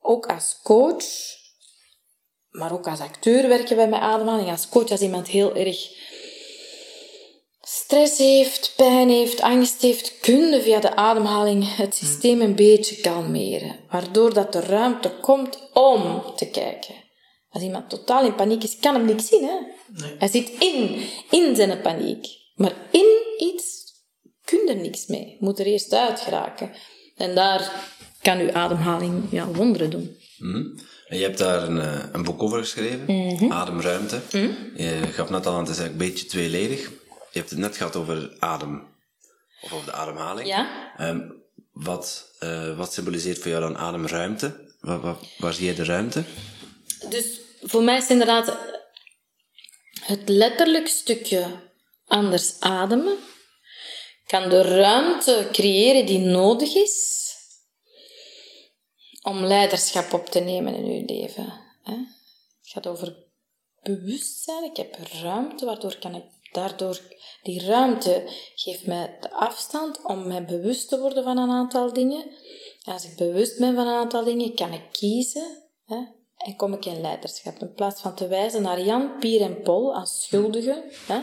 [0.00, 1.04] ook als coach,
[2.50, 4.50] maar ook als acteur werken wij met ademhaling.
[4.50, 5.90] Als coach, als iemand heel erg
[7.60, 12.96] stress heeft, pijn heeft, angst heeft, kun je via de ademhaling het systeem een beetje
[12.96, 13.76] kalmeren.
[13.90, 16.94] Waardoor dat de ruimte komt om te kijken.
[17.50, 19.44] Als iemand totaal in paniek is, kan hem niks zien.
[19.44, 19.56] Hè?
[20.18, 22.26] Hij zit in, in zijn paniek.
[22.54, 23.06] Maar in
[23.38, 23.87] iets
[24.48, 25.26] kun je er niks mee.
[25.26, 26.70] Je moet er eerst uit geraken.
[27.16, 27.72] En daar
[28.22, 30.16] kan uw ademhaling ja, wonderen doen.
[30.38, 30.66] Mhm.
[31.08, 33.52] En je hebt daar een, eh, een boek over geschreven, Mhm.
[33.52, 34.20] Ademruimte.
[34.74, 36.80] Je gaf net al aan, het is eigenlijk een beetje tweeledig.
[37.32, 38.86] Je hebt het net gehad over adem,
[39.60, 40.48] of over de ademhaling.
[40.48, 40.92] Ja?
[40.96, 41.20] Ehm,
[41.72, 44.66] wat, eh, wat symboliseert voor jou dan ademruimte?
[44.80, 46.22] Waar, waar, waar zie je de ruimte?
[47.08, 48.56] Dus voor mij is inderdaad
[50.00, 51.46] het letterlijk stukje
[52.06, 53.16] anders ademen
[54.28, 57.16] kan de ruimte creëren die nodig is
[59.22, 61.52] om leiderschap op te nemen in uw leven.
[61.82, 63.16] Het gaat over
[63.82, 64.64] bewustzijn.
[64.64, 67.00] Ik heb ruimte, waardoor kan ik daardoor
[67.42, 68.22] die ruimte
[68.54, 72.24] geeft mij de afstand om mij bewust te worden van een aantal dingen.
[72.84, 76.04] En als ik bewust ben van een aantal dingen, kan ik kiezen hè,
[76.36, 77.58] en kom ik in leiderschap.
[77.58, 80.84] In plaats van te wijzen naar Jan, Pier en Paul als schuldigen.
[81.06, 81.20] Hè.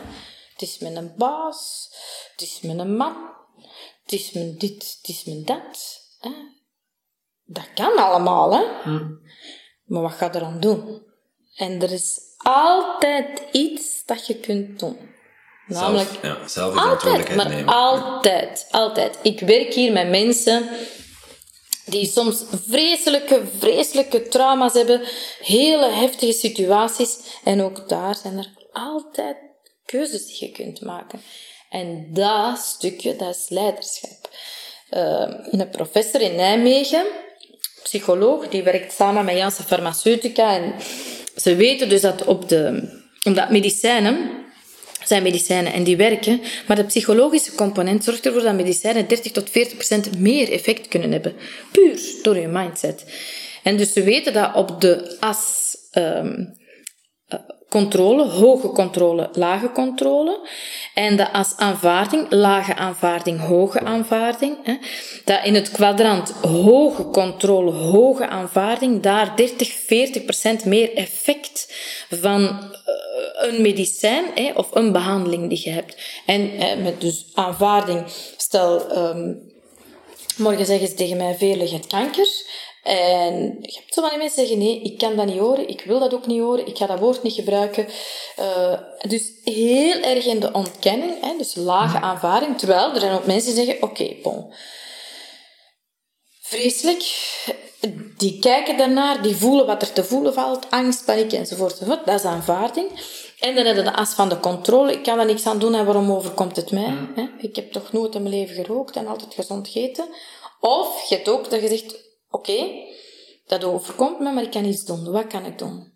[0.52, 1.90] Het is mijn baas,
[2.36, 3.16] het is mijn man,
[4.02, 6.00] het is mijn dit, het is mijn dat.
[6.20, 6.30] Hè.
[7.44, 8.64] Dat kan allemaal, hè.
[9.84, 11.02] Maar wat ga je dan doen?
[11.54, 15.14] En er is altijd iets dat je kunt doen.
[15.66, 17.74] Namelijk, zelf, ja, zelf verantwoordelijkheid nemen.
[17.74, 19.18] altijd, altijd.
[19.22, 20.68] Ik werk hier met mensen
[21.84, 25.02] die soms vreselijke, vreselijke trauma's hebben,
[25.38, 27.18] hele heftige situaties.
[27.44, 29.36] En ook daar zijn er altijd
[29.84, 31.20] keuzes die je kunt maken.
[31.70, 34.30] En dat stukje, dat is leiderschap.
[34.88, 37.06] Eh, een professor in Nijmegen,
[37.82, 40.54] psycholoog, die werkt samen met Janssen Farmaceutica.
[40.54, 40.74] En
[41.36, 42.88] ze weten dus dat op de,
[43.24, 44.44] omdat medicijnen
[45.04, 49.50] zijn medicijnen en die werken, maar de psychologische component zorgt ervoor dat medicijnen 30 tot
[49.50, 51.36] 40 procent meer effect kunnen hebben.
[51.72, 53.04] Puur door je mindset.
[53.62, 56.46] En dus ze weten dat op de as ehm, eh,
[57.76, 60.40] controle, hoge controle, lage controle,
[60.94, 64.76] en de as aanvaarding, lage aanvaarding, hoge aanvaarding, hè,
[65.24, 71.74] dat in het kwadrant hoge controle, hoge aanvaarding, daar 30, 40 procent meer effect
[72.10, 75.96] van eh, een medicijn hè, of een behandeling die je hebt.
[76.26, 76.50] En
[76.82, 78.04] met dus aanvaarding,
[78.36, 79.32] stel, ehm,
[80.36, 82.28] morgen zeggen ze tegen mij, Veerle, je kanker.
[82.86, 85.82] En je hebt zo van die mensen zeggen, nee, ik kan dat niet horen, ik
[85.86, 87.86] wil dat ook niet horen, ik ga dat woord niet gebruiken.
[88.36, 88.78] Eh,
[89.08, 92.58] dus heel erg in de ontkenning, hè, dus lage aanvaarding.
[92.58, 94.52] Terwijl er zijn ook mensen die zeggen, oké, bon.
[96.40, 97.34] Vreselijk.
[98.16, 102.06] Die kijken daarnaar, die voelen wat er te voelen valt, angst, paniek enzovoort, enzovoort.
[102.06, 102.88] Dat is aanvaarding.
[103.40, 104.92] En dan hebben we de as van de controle.
[104.92, 106.94] Ik kan er niks aan doen en waarom overkomt het mij?
[107.14, 107.26] Hè?
[107.38, 110.04] Ik heb toch nooit in mijn leven gerookt en altijd gezond gegeten.
[110.60, 112.05] Of je hebt ook dat je zegt,
[112.38, 112.84] oké,
[113.46, 115.10] dat overkomt me, maar ik kan iets doen.
[115.10, 115.94] Wat kan ik doen?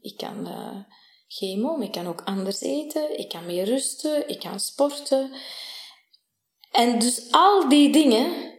[0.00, 0.78] Ik kan eh,
[1.28, 3.18] chemo, maar ik kan ook anders eten.
[3.18, 4.28] Ik kan meer rusten.
[4.28, 5.32] Ik kan sporten.
[6.70, 8.52] En dus al die dingen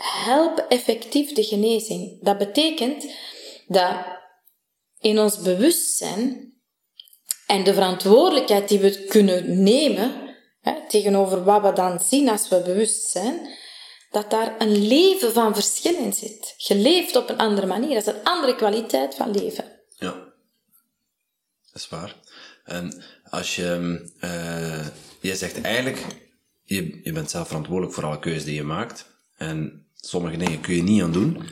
[0.00, 2.22] helpen effectief de genezing.
[2.22, 3.06] Dat betekent
[3.66, 3.96] dat
[4.98, 6.54] in ons bewustzijn
[7.46, 12.62] en de verantwoordelijkheid die we kunnen nemen hè, tegenover wat we dan zien als we
[12.62, 13.48] bewust zijn,
[14.10, 16.54] dat daar een leven van verschil in zit.
[16.56, 17.94] Je leeft op een andere manier.
[17.94, 19.64] Dat is een andere kwaliteit van leven.
[19.98, 20.12] Ja,
[21.72, 22.16] dat is waar.
[22.64, 24.86] En als je, uh,
[25.20, 26.04] je zegt eigenlijk,
[26.64, 29.06] je, je bent zelf verantwoordelijk voor alle keuzes die je maakt.
[29.36, 31.48] En sommige dingen kun je niet aan doen,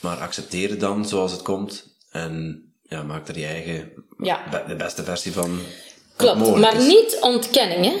[0.00, 1.84] maar accepteer het dan zoals het komt.
[2.10, 4.64] En ja, maak er je eigen, ja.
[4.66, 5.60] de beste versie van.
[6.16, 7.96] Klopt, maar niet ontkenning, hè.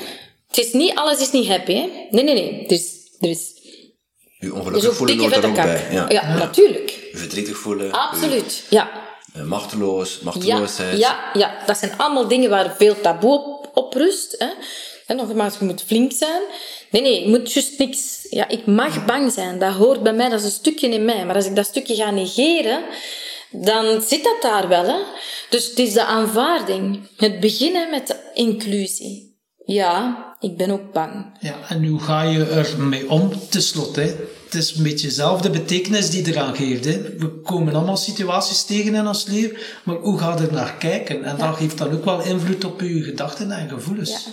[0.46, 2.06] Het is niet, alles is niet happy, hè.
[2.10, 2.64] Nee, nee, nee.
[2.64, 3.55] Er is, er is
[4.46, 5.86] je ongelukkig voelen hoort er ook bij.
[5.90, 6.06] Ja.
[6.08, 6.90] ja, natuurlijk.
[7.12, 7.92] Je verdrietig voelen.
[7.92, 8.90] Absoluut, ja.
[9.44, 10.98] Machteloos, machteloosheid.
[10.98, 14.34] Ja, ja, ja, dat zijn allemaal dingen waar veel taboe op, op rust.
[14.38, 14.48] Hè.
[15.06, 16.42] En nogmaals, je moet flink zijn.
[16.90, 18.26] Nee, nee, je moet juist niks...
[18.30, 19.58] Ja, ik mag bang zijn.
[19.58, 21.24] Dat hoort bij mij, dat is een stukje in mij.
[21.26, 22.82] Maar als ik dat stukje ga negeren,
[23.50, 24.84] dan zit dat daar wel.
[24.84, 24.98] Hè.
[25.50, 27.08] Dus het is de aanvaarding.
[27.16, 29.36] Het beginnen met de inclusie.
[29.64, 31.38] Ja, ik ben ook bang.
[31.40, 34.16] Ja, en hoe ga je ermee om, tenslotte?
[34.46, 36.84] Het is een beetje dezelfde betekenis die eraan geeft.
[36.84, 37.02] Hè?
[37.02, 41.24] We komen allemaal situaties tegen in ons leven, maar hoe ga je er naar kijken?
[41.24, 44.10] En dat geeft dan ook wel invloed op je gedachten en gevoelens.
[44.10, 44.32] Ja.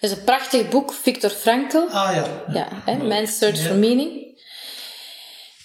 [0.00, 1.76] Dat is een prachtig boek, Victor Frankl.
[1.76, 2.44] Ah ja.
[2.52, 2.96] Ja, hè?
[2.96, 4.28] Man's Search for Meaning.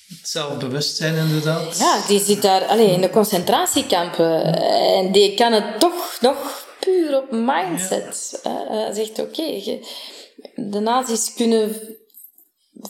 [0.07, 1.78] Het zelfbewustzijn, inderdaad.
[1.78, 4.43] Ja, die zit daar alleen in de concentratiekampen.
[4.95, 8.39] En die kan het toch nog puur op mindset.
[8.43, 8.93] Ja.
[8.93, 9.80] zegt, oké,
[10.55, 11.76] de nazi's kunnen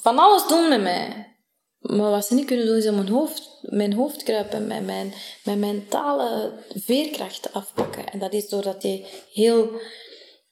[0.01, 1.35] van alles doen met mij.
[1.79, 5.13] Maar wat ze niet kunnen doen, is aan mijn hoofd, mijn hoofd kruipen, met mijn,
[5.43, 8.05] mijn mentale veerkracht afpakken.
[8.05, 9.69] En dat is doordat je heel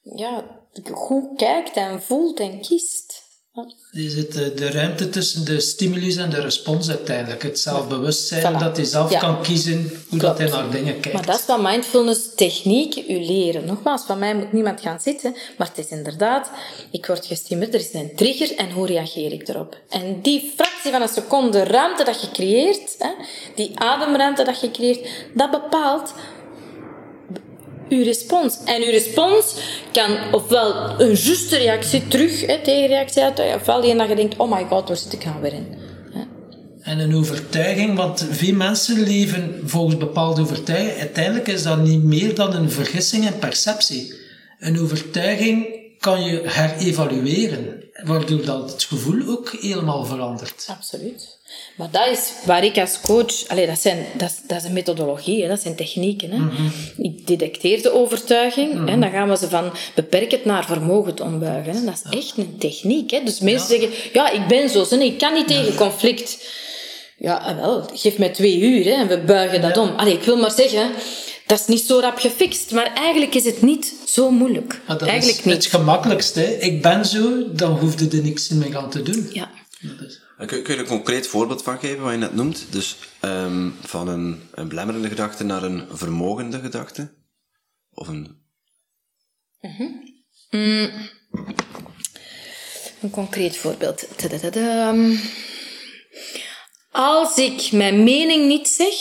[0.02, 0.44] ja,
[0.92, 3.13] goed kijkt en voelt en kiest.
[3.90, 7.42] Zit de ruimte tussen de stimulus en de respons uiteindelijk.
[7.42, 11.12] Het zelfbewustzijn, dat hij zelf kan kiezen hoe dat hij naar dingen kijkt.
[11.12, 13.64] Maar dat is wat mindfulness technieken u leren.
[13.64, 16.50] Nogmaals, van mij moet niemand gaan zitten, maar het is inderdaad,
[16.90, 19.76] ik word gestimuleerd, er is een trigger en hoe reageer ik erop?
[19.88, 22.96] En die fractie van een seconde ruimte dat je creëert,
[23.54, 26.12] die ademruimte dat je creëert, dat bepaalt
[27.94, 28.58] uw respons.
[28.64, 29.54] En uw respons
[29.92, 34.50] kan ofwel een juiste reactie terug, hè, tegenreactie uit, ofwel een dat je denkt, oh
[34.50, 35.82] my god, waar zit ik nou weer in?
[36.84, 41.00] En een overtuiging, want veel mensen leven volgens bepaalde overtuigingen.
[41.00, 44.14] Uiteindelijk is dat niet meer dan een vergissing en perceptie.
[44.58, 45.66] Een overtuiging
[45.98, 50.66] kan je herevalueren, waardoor dat het gevoel ook helemaal verandert.
[50.68, 51.38] Absoluut.
[51.76, 53.48] Maar dat is waar ik als coach...
[53.48, 56.30] Allez, dat, zijn, dat, dat is een methodologie, hè, dat zijn technieken.
[56.30, 56.38] Hè.
[56.38, 56.68] Mhm.
[56.96, 61.22] Ik detecteer de overtuiging, mm hè, dan gaan we ze van beperkend naar vermogen te
[61.22, 61.74] ombuigen.
[61.74, 61.84] Hè.
[61.84, 63.10] Dat is echt een techniek.
[63.10, 63.20] Hè.
[63.24, 66.48] Dus mensen zeggen, ja, ik ben zo, hè, ik kan niet tegen conflict.
[67.18, 69.88] Ja, wel, geef mij twee uur hè, en we buigen dat om.
[69.96, 70.90] Allee, ik wil maar zeggen,
[71.46, 74.80] dat is niet zo rap gefixt, maar eigenlijk is het niet zo moeilijk.
[74.86, 75.54] dat eigenlijk is niet.
[75.54, 76.58] het gemakkelijkste.
[76.58, 79.28] Ik ben zo, dan hoefde er niks mee aan te doen.
[79.32, 79.50] Ja.
[80.46, 82.66] Kun, kun je een concreet voorbeeld van geven wat je net noemt?
[82.70, 87.14] Dus um, van een, een belemmerende gedachte naar een vermogende gedachte?
[87.90, 88.42] Of een...
[89.60, 90.02] Mm -hmm.
[90.50, 90.90] mm.
[93.00, 94.08] Een concreet voorbeeld.
[96.90, 98.94] Als ik mijn mening niet zeg,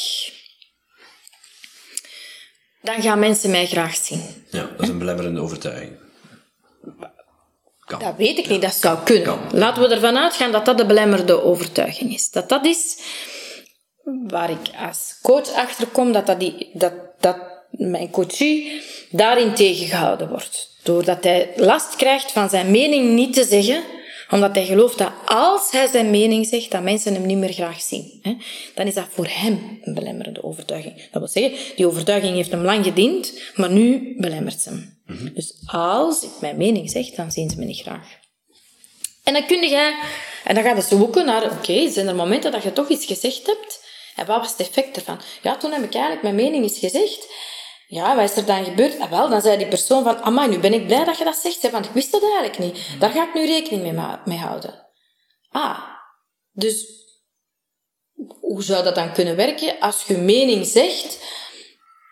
[2.83, 4.21] dan gaan mensen mij graag zien.
[4.49, 5.91] Ja, dat is een belemmerende overtuiging.
[7.85, 9.39] Dat weet ik niet, dat zou kunnen.
[9.51, 12.29] Laten we ervan uitgaan dat dat de belemmerde overtuiging is.
[12.29, 12.97] Dat dat is
[14.27, 17.37] waar ik als coach achter kom, dat, dat, die, dat, dat
[17.71, 20.77] mijn coachie daarin tegengehouden wordt.
[20.83, 23.83] Doordat hij last krijgt van zijn mening niet te zeggen,
[24.29, 27.81] omdat hij gelooft dat als hij zijn mening zegt, dat mensen hem niet meer graag
[27.81, 28.21] zien.
[28.75, 30.95] Dan is dat voor hem een belemmerende overtuiging.
[30.95, 35.01] Dat wil zeggen, die overtuiging heeft hem lang gediend, maar nu belemmert ze hem.
[35.05, 35.33] Mhm.
[35.33, 38.21] Dus als ik mijn mening zeg, dan zien ze me niet graag.
[39.23, 40.03] En dan kun je,
[40.43, 43.45] en dan gaat het zoeken naar, oké, zijn er momenten dat je toch iets gezegd
[43.45, 43.81] hebt?
[44.15, 45.19] En wat was het effect ervan?
[45.41, 47.27] Ja, toen heb ik eigenlijk mijn mening eens gezegd.
[47.93, 48.99] Ja, wat is er dan gebeurd?
[48.99, 51.35] Ah, wel, dan zei die persoon van, amai, nu ben ik blij dat je dat
[51.35, 52.99] zegt, want ik wist dat eigenlijk niet.
[52.99, 54.87] Daar ga ik nu rekening mee, mee houden.
[55.49, 55.79] Ah,
[56.51, 56.85] dus
[58.39, 59.79] hoe zou dat dan kunnen werken?
[59.79, 61.17] Als je mening zegt,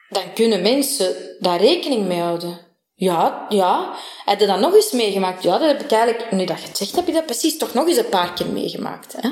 [0.09, 2.59] dan kunnen mensen daar rekening mee houden.
[2.95, 3.95] Ja, ja.
[4.25, 5.43] Heb je dat nog eens meegemaakt?
[5.43, 7.73] Ja, dat heb ik eigenlijk, nu dat je het zegt, heb je dat precies toch
[7.73, 9.15] nog eens een paar keer meegemaakt.
[9.17, 9.29] Hè?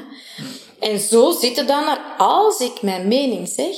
[0.79, 3.75] En zo zit het dan als ik mijn mening zeg,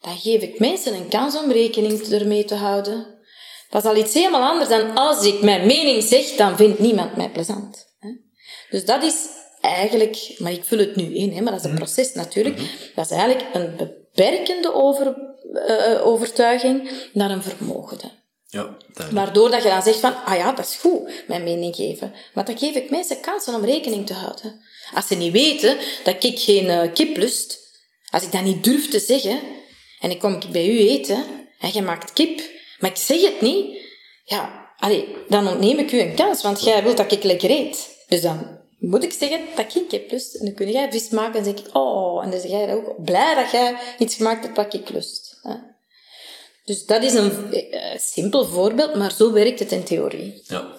[0.00, 3.16] dan geef ik mensen een kans om rekening ermee te houden.
[3.70, 7.16] Dat is al iets helemaal anders dan als ik mijn mening zeg, dan vindt niemand
[7.16, 7.86] mij plezant.
[8.70, 9.26] Dus dat is
[9.60, 11.82] eigenlijk, maar ik vul het nu in, hè, maar dat is een mhm.
[11.82, 12.56] proces natuurlijk.
[12.56, 12.66] Mhm.
[12.94, 15.16] Dat is eigenlijk een beperkende over,
[15.52, 18.16] uh, overtuiging naar een vermogende.
[18.50, 19.24] Ja, duidelijk.
[19.24, 22.14] Waardoor dat je dan zegt van, ah ja, dat is goed, mijn mening geven.
[22.34, 24.60] Maar dan geef ik mensen kansen om rekening te houden.
[24.94, 27.58] Als ze niet weten dat ik geen uh, kip lust,
[28.10, 29.40] als ik dat niet durf te zeggen,
[30.00, 31.24] en ik kom bij u eten,
[31.58, 32.40] en je maakt kip,
[32.78, 33.78] maar ik zeg het niet,
[34.24, 37.96] ja, allee, dan ontneem ik u een kans, want jij wilt dat ik lekker eet.
[38.08, 40.34] Dus dan moet ik zeggen dat ik kip lust.
[40.34, 43.04] En dan kun jij vis maken en zeg ik, oh, en dan zeg jij ook
[43.04, 45.28] blij dat jij iets gemaakt hebt wat ik lust.
[46.64, 50.42] Dus dat is een uh, simpel voorbeeld, maar zo werkt het in theorie.
[50.46, 50.76] Ja.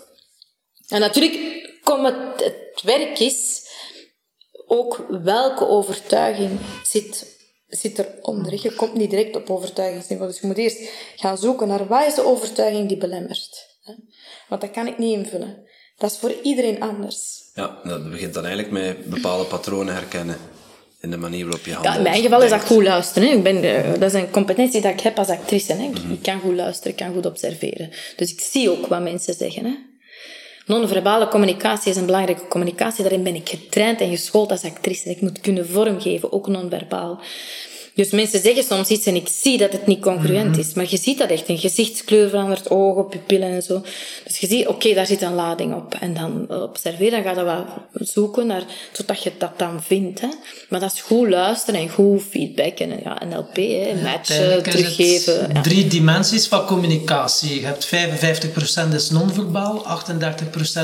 [0.87, 3.67] En natuurlijk, kom het, het werk is
[4.67, 7.38] ook welke overtuiging zit,
[7.69, 8.59] zit eronder.
[8.61, 10.31] Je komt niet direct op overtuigingsniveau.
[10.31, 13.67] Dus je moet eerst gaan zoeken naar wat is de overtuiging die belemmert.
[14.47, 15.67] Want dat kan ik niet invullen.
[15.97, 17.49] Dat is voor iedereen anders.
[17.53, 20.37] Ja, dat begint dan eigenlijk met bepaalde patronen herkennen
[20.99, 21.93] in de manier waarop je handelt.
[21.93, 23.29] Ja, in mijn geval is dat goed luisteren.
[23.29, 23.35] Hè.
[23.35, 25.73] Ik ben, uh, dat is een competentie dat ik heb als actrice.
[25.73, 25.83] Hè.
[25.83, 26.11] Ik, mm -hmm.
[26.11, 27.89] ik, kan goed luisteren, ik kan goed observeren.
[28.15, 29.65] Dus ik zie ook wat mensen zeggen.
[29.65, 29.75] Hè.
[30.69, 33.03] Non-verbale communicatie is een belangrijke communicatie.
[33.03, 35.09] Daarin ben ik getraind en geschoold als actrice.
[35.09, 37.19] Ik moet kunnen vormgeven, ook non-verbaal.
[37.99, 40.73] Dus mensen zeggen soms iets en ik zie dat het niet congruent is.
[40.73, 41.49] Maar je ziet dat echt.
[41.49, 43.81] Een gezichtskleur verandert, ogen, pupillen en zo.
[44.25, 45.95] Dus je ziet, oké, okay, daar zit een lading op.
[45.99, 50.21] En dan observeer, dan ga je wel zoeken naar, totdat je dat dan vindt.
[50.21, 50.27] Hè.
[50.69, 52.79] Maar dat is goed luisteren en goed feedback.
[52.79, 55.49] En ja, NLP, hè, matchen, teruggeven.
[55.53, 55.61] Ja.
[55.61, 57.59] Drie dimensies van communicatie.
[57.59, 57.85] Je hebt
[58.91, 59.85] 55% is non-verbaal,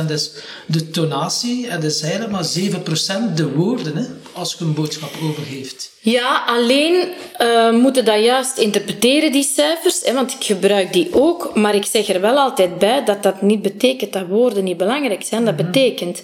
[0.07, 0.32] 38% is
[0.66, 1.68] de tonatie.
[1.68, 5.93] En dus eigenlijk maar 7% de woorden, hè, als je een boodschap overgeeft.
[6.06, 10.01] Ja, alleen uh, moeten dat juist interpreteren, die cijfers.
[10.01, 11.56] Hè, want ik gebruik die ook.
[11.56, 15.24] Maar ik zeg er wel altijd bij dat dat niet betekent dat woorden niet belangrijk
[15.24, 15.45] zijn.
[15.45, 16.22] Dat betekent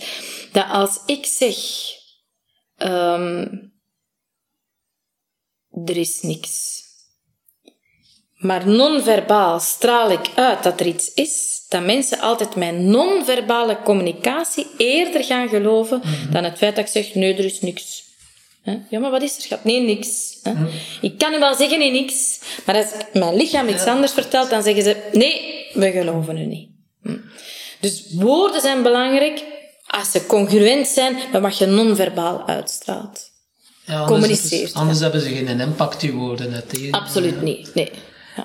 [0.52, 1.56] dat als ik zeg...
[2.78, 3.74] Um,
[5.86, 6.84] er is niks.
[8.36, 14.68] Maar non-verbaal straal ik uit dat er iets is, dat mensen altijd mijn non-verbale communicatie
[14.78, 16.32] eerder gaan geloven mm -hmm.
[16.32, 18.11] dan het feit dat ik zeg, nee, er is niks.
[18.90, 19.64] Ja, maar wat is er, schat?
[19.64, 20.40] Nee, niks.
[21.02, 22.40] Ik kan nu wel zeggen, nee, niks.
[22.66, 26.70] Maar als mijn lichaam iets anders vertelt, dan zeggen ze, nee, we geloven u niet.
[27.02, 27.18] Hm.
[27.80, 29.44] Dus woorden zijn belangrijk.
[29.88, 33.30] Als ze congruent zijn, dan mag je non-verbaal uitstraalt.
[33.86, 34.74] Ja, Communiceert.
[34.74, 35.04] Anders ja.
[35.04, 36.54] hebben ze geen impact, die woorden.
[36.54, 37.92] Het Absoluut niet, nee.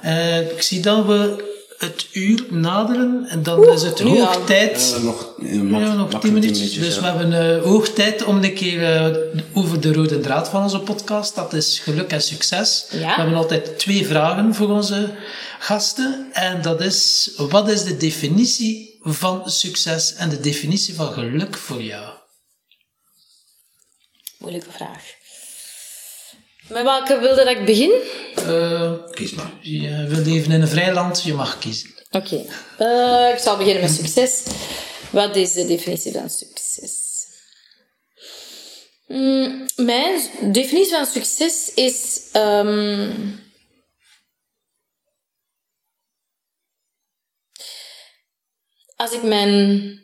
[0.05, 4.45] Uh, ik zie dat we het uur naderen en dan Oeh, is het hoog ja.
[4.45, 4.95] tijd.
[4.97, 6.59] Uh, nog, uh, ja, nog tien minuutjes.
[6.59, 6.85] minuutjes.
[6.85, 7.01] Dus ja.
[7.01, 9.19] we hebben uh, hoog tijd om een keer
[9.53, 11.35] over de rode draad van onze podcast.
[11.35, 12.87] Dat is geluk en succes.
[12.91, 12.99] Ja.
[12.99, 15.15] We hebben altijd twee vragen voor onze
[15.59, 16.29] gasten.
[16.33, 21.83] En dat is, wat is de definitie van succes en de definitie van geluk voor
[21.83, 22.15] jou?
[24.39, 25.05] Moeilijke vraag.
[26.69, 28.03] Met welke wilde dat ik begin?
[28.39, 29.53] Uh, Kies maar.
[29.61, 31.95] Je wil leven in een vrij land, je mag kiezen.
[32.11, 32.47] Oké.
[32.79, 33.29] Okay.
[33.29, 34.43] Uh, ik zal beginnen met succes.
[35.11, 37.05] Wat is de definitie van succes?
[39.07, 40.21] Mm, mijn
[40.53, 42.21] definitie van succes is...
[42.33, 43.45] Um,
[48.97, 50.01] als ik mijn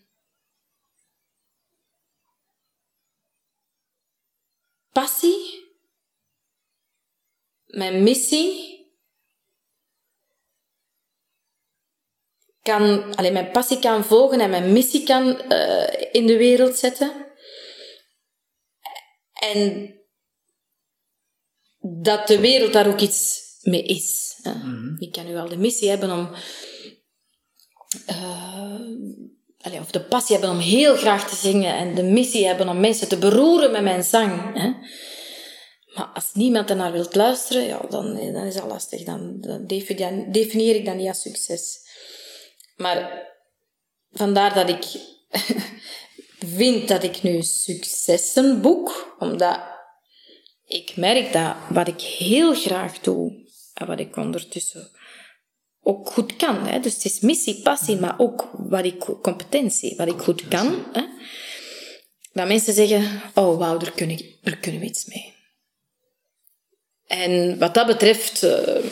[4.92, 5.61] passie
[7.73, 8.70] mijn missie
[12.62, 17.12] kan, alleen mijn passie kan volgen en mijn missie kan uh, in de wereld zetten.
[19.33, 19.95] En
[21.81, 24.39] dat de wereld daar ook iets mee is.
[24.43, 24.97] Mm -hmm.
[24.99, 26.31] Ik kan nu wel de missie hebben om.
[28.09, 28.81] Uh,
[29.61, 32.81] allez, of de passie hebben om heel graag te zingen en de missie hebben om
[32.81, 34.59] mensen te beroeren met mijn zang.
[34.59, 34.73] Hè.
[35.95, 39.03] Maar als niemand ernaar wilt luisteren, ja, dan, dan is dat lastig.
[39.03, 39.40] Dan,
[40.30, 41.78] definieer ik dat niet als succes.
[42.76, 43.28] Maar
[44.12, 44.84] vandaar dat ik
[46.57, 49.61] vind dat ik nu successen boek, omdat
[50.66, 53.40] ik merk dat wat ik heel graag doe,
[53.74, 54.90] en wat ik ondertussen
[55.82, 56.66] ook goed kan.
[56.66, 56.80] Hè?
[56.80, 60.84] Dus het is missie, passie, maar ook wat ik, competentie, wat ik goed kan.
[60.93, 61.03] Hè?
[62.32, 65.32] Dat mensen zeggen, oh wauw, daar, kunnen, daar kunnen we iets mee.
[67.12, 68.84] En wat dat betreft uh,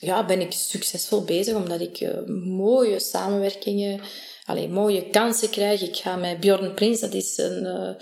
[0.00, 2.10] ja, ben ik succesvol bezig, omdat ik uh,
[2.44, 4.00] mooie samenwerkingen,
[4.44, 5.82] allee, mooie kansen krijg.
[5.82, 7.96] Ik ga met Bjorn Prins, dat is een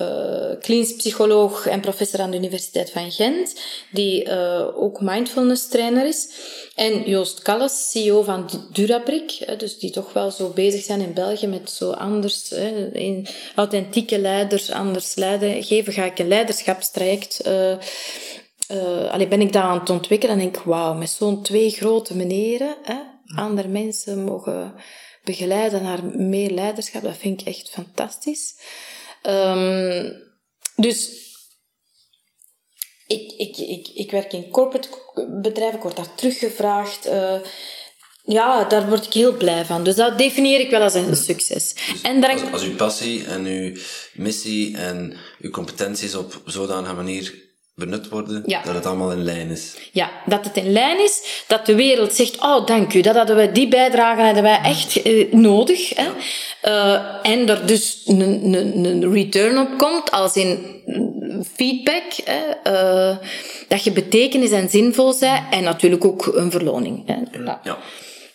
[0.00, 4.30] uh, klinisch psycholoog en professor aan de Universiteit van Gent, die
[4.74, 6.28] ook mindfulness trainer is.
[6.74, 11.46] En Joost Kalles, CEO van Durabrik, dus die toch wel zo bezig zijn in België
[11.46, 12.52] met zo anders,
[12.92, 15.92] in authentieke leiders, anders leiden geven.
[15.92, 17.40] Ga ik een leiderschapstraject
[18.70, 22.16] uh, allee, ben ik dat aan het ontwikkelen en denk wauw, met zo'n twee grote
[22.16, 22.96] meneren, hè,
[23.36, 24.74] andere mensen mogen
[25.24, 28.54] begeleiden naar meer leiderschap, dat vind ik echt fantastisch.
[29.28, 30.22] Um,
[30.76, 31.10] dus
[33.06, 34.88] ik, ik, ik, ik werk in corporate
[35.42, 37.06] bedrijven, ik word daar teruggevraagd.
[37.06, 37.40] Uh,
[38.24, 39.84] ja, daar word ik heel blij van.
[39.84, 41.74] Dus dat definieer ik wel als een succes.
[41.74, 42.32] Dus en daar...
[42.32, 43.76] als, als uw passie en uw
[44.14, 47.43] missie en uw competenties op zodanige manier
[47.74, 49.74] benut worden, dat het allemaal in lijn is.
[49.92, 53.36] Ja, dat het in lijn is, dat de wereld zegt, oh dank u, dat hadden
[53.36, 55.88] wij, die bijdrage hadden wij echt eh, nodig.
[55.94, 56.08] Hè?
[56.64, 60.82] Uh, en er dus een, een, een return op komt, als in
[61.54, 62.72] feedback, hè?
[62.72, 63.16] Uh,
[63.68, 67.06] dat je betekenis en zinvol bent, en natuurlijk ook een verloning.
[67.06, 67.16] Hè?
[67.44, 67.78] Ja.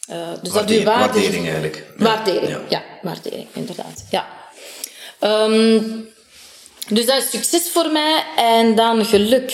[0.09, 0.83] Uh, dus dat waarde...
[0.83, 1.85] Waardering eigenlijk.
[1.97, 2.61] Waardering, ja.
[2.69, 2.83] ja.
[3.01, 4.05] waardering, inderdaad.
[4.09, 4.27] Ja.
[5.21, 6.07] Um,
[6.89, 8.33] dus dat is succes voor mij.
[8.35, 9.51] En dan geluk.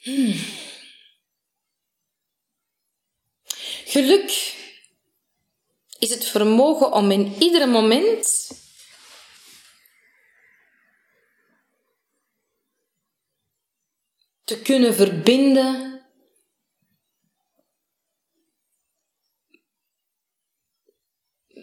[0.00, 0.34] Hmm.
[3.84, 4.54] Geluk
[5.98, 8.50] is het vermogen om in ieder moment
[14.44, 16.02] te kunnen verbinden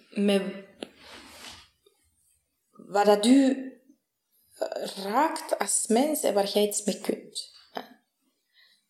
[0.10, 0.61] met
[2.92, 3.72] waar dat u
[5.04, 7.50] raakt als mens en waar jij iets mee kunt.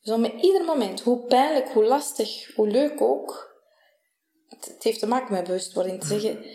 [0.02, 3.56] Dus om ieder moment, hoe pijnlijk, hoe lastig, hoe leuk ook,
[4.48, 6.46] het, heeft te maken met bewustwording, te zeggen,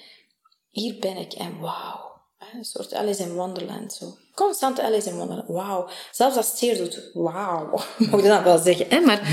[0.70, 2.05] hier ben ik en wauw.
[2.53, 3.92] Een soort Alice in Wonderland.
[3.92, 4.16] Zo.
[4.34, 5.49] Constant Alice in Wonderland.
[5.49, 5.88] Wauw.
[6.12, 7.70] Zelfs als het zeer doet, wauw.
[8.11, 8.88] Mocht je dat wel zeggen.
[8.88, 9.01] Hè?
[9.01, 9.28] Maar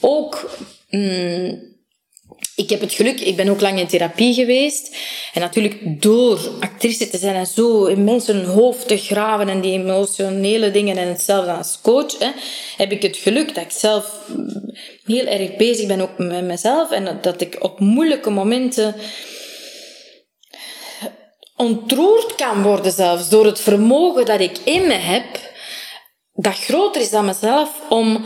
[0.00, 0.50] ook
[0.88, 1.69] mm,
[2.56, 4.96] ik heb het geluk, ik ben ook lang in therapie geweest.
[5.32, 9.78] En natuurlijk door actrice te zijn en zo in mensen hoofd te graven en die
[9.78, 12.16] emotionele dingen en hetzelfde als coach,
[12.76, 14.28] heb ik het geluk dat ik zelf
[15.04, 18.94] heel erg bezig ben ook met mezelf en dat ik op moeilijke momenten
[21.56, 25.24] ontroerd kan worden zelfs door het vermogen dat ik in me heb,
[26.32, 28.24] dat groter is dan mezelf om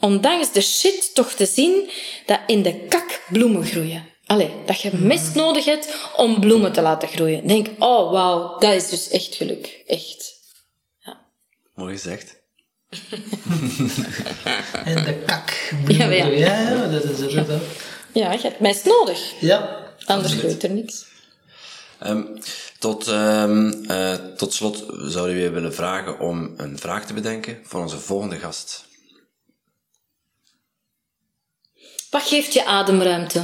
[0.00, 1.90] ondanks de shit toch te zien
[2.26, 4.14] dat in de kak bloemen groeien.
[4.26, 7.46] Allee, dat je mist nodig hebt om bloemen te laten groeien.
[7.46, 9.82] Denk, oh wauw, dat is dus echt geluk.
[9.86, 10.34] Echt.
[10.98, 11.20] Ja.
[11.74, 12.34] Mooi gezegd.
[14.84, 16.70] en de kak bloemen ja, ja.
[16.70, 17.30] ja, dat is het.
[17.32, 17.44] Ja.
[18.12, 19.32] ja, je hebt mest nodig.
[19.40, 19.84] Ja.
[20.04, 21.06] Anders groeit er niks.
[22.06, 22.38] Um,
[22.78, 27.58] tot, um, uh, tot slot zouden we je willen vragen om een vraag te bedenken
[27.64, 28.85] voor onze volgende gast.
[32.10, 33.42] Wat geeft je ademruimte?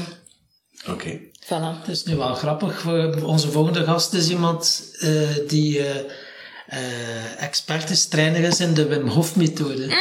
[0.81, 0.91] Oké.
[0.93, 1.31] Okay.
[1.45, 1.81] Voilà.
[1.81, 2.87] Het is nu wel grappig.
[3.25, 8.87] Onze volgende gast is iemand uh, die uh, uh, expert is, trainer is in de
[8.87, 9.85] Wim Hof methode.
[9.85, 9.95] Mm.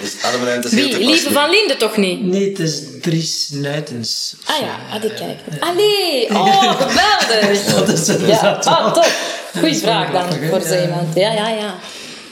[0.00, 1.04] Dus ademruimte is Wie?
[1.04, 2.22] Lieve van Linde toch niet?
[2.22, 4.34] Nee, het is Dries Nuitens.
[4.44, 5.62] Ah ja, ah, die ken ik.
[5.62, 7.64] Allee, oh, geweldig.
[7.64, 9.12] dat is ja, ah, top.
[9.58, 11.14] Goeie vraag dan voor zo iemand.
[11.14, 11.78] Ja, ja, ja.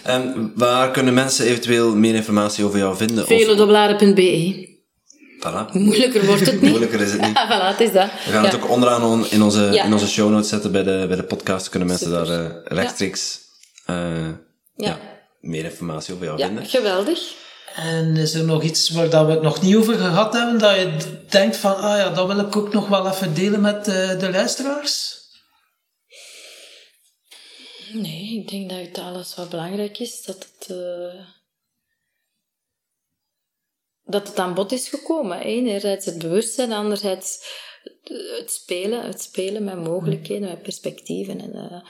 [0.09, 3.27] Um, waar kunnen mensen eventueel meer informatie over jou vinden?
[3.27, 4.70] Velodoblaren.be
[5.41, 5.73] Voilà.
[5.73, 6.71] Moeilijker wordt het niet.
[6.71, 7.37] Moeilijker is het niet.
[7.37, 8.11] Ja, voilà, het is dat.
[8.25, 11.17] We gaan het ook onderaan in onze, in onze show notes zetten bij de, bij
[11.17, 11.69] de podcast.
[11.69, 13.39] Kunnen mensen daar uh, rechtstreeks
[13.87, 14.29] uh,
[14.77, 14.99] ja.
[15.41, 16.67] meer informatie over jou vinden.
[16.67, 17.19] Geweldig.
[17.75, 20.75] En is er nog iets waar dat we het nog niet over gehad hebben, dat
[20.75, 20.97] je
[21.29, 24.31] denkt van, ah ja, dat wil ik ook nog wel even delen met uh, de
[24.31, 25.19] luisteraars?
[27.93, 30.77] Nee, ik denk dat het alles wat belangrijk is, dat het
[34.11, 35.41] dat het aan bod is gekomen.
[35.41, 37.45] Enerzijds het bewustzijn, anderzijds
[38.39, 41.41] het spelen, het spelen met mogelijkheden, met perspectieven.
[41.41, 41.83] En uh,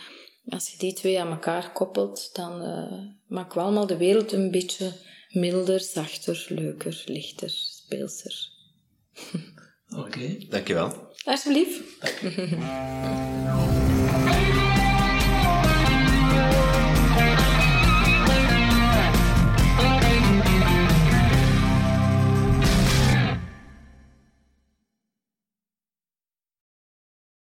[0.55, 2.93] als je die twee aan elkaar koppelt, dan uh,
[3.27, 4.93] maken we allemaal de wereld een beetje
[5.29, 8.49] milder, zachter, leuker, lichter, speelser.
[9.89, 10.01] Oké.
[10.01, 10.47] Okay.
[10.49, 11.09] Dankjewel.
[11.25, 11.81] Alsjeblieft.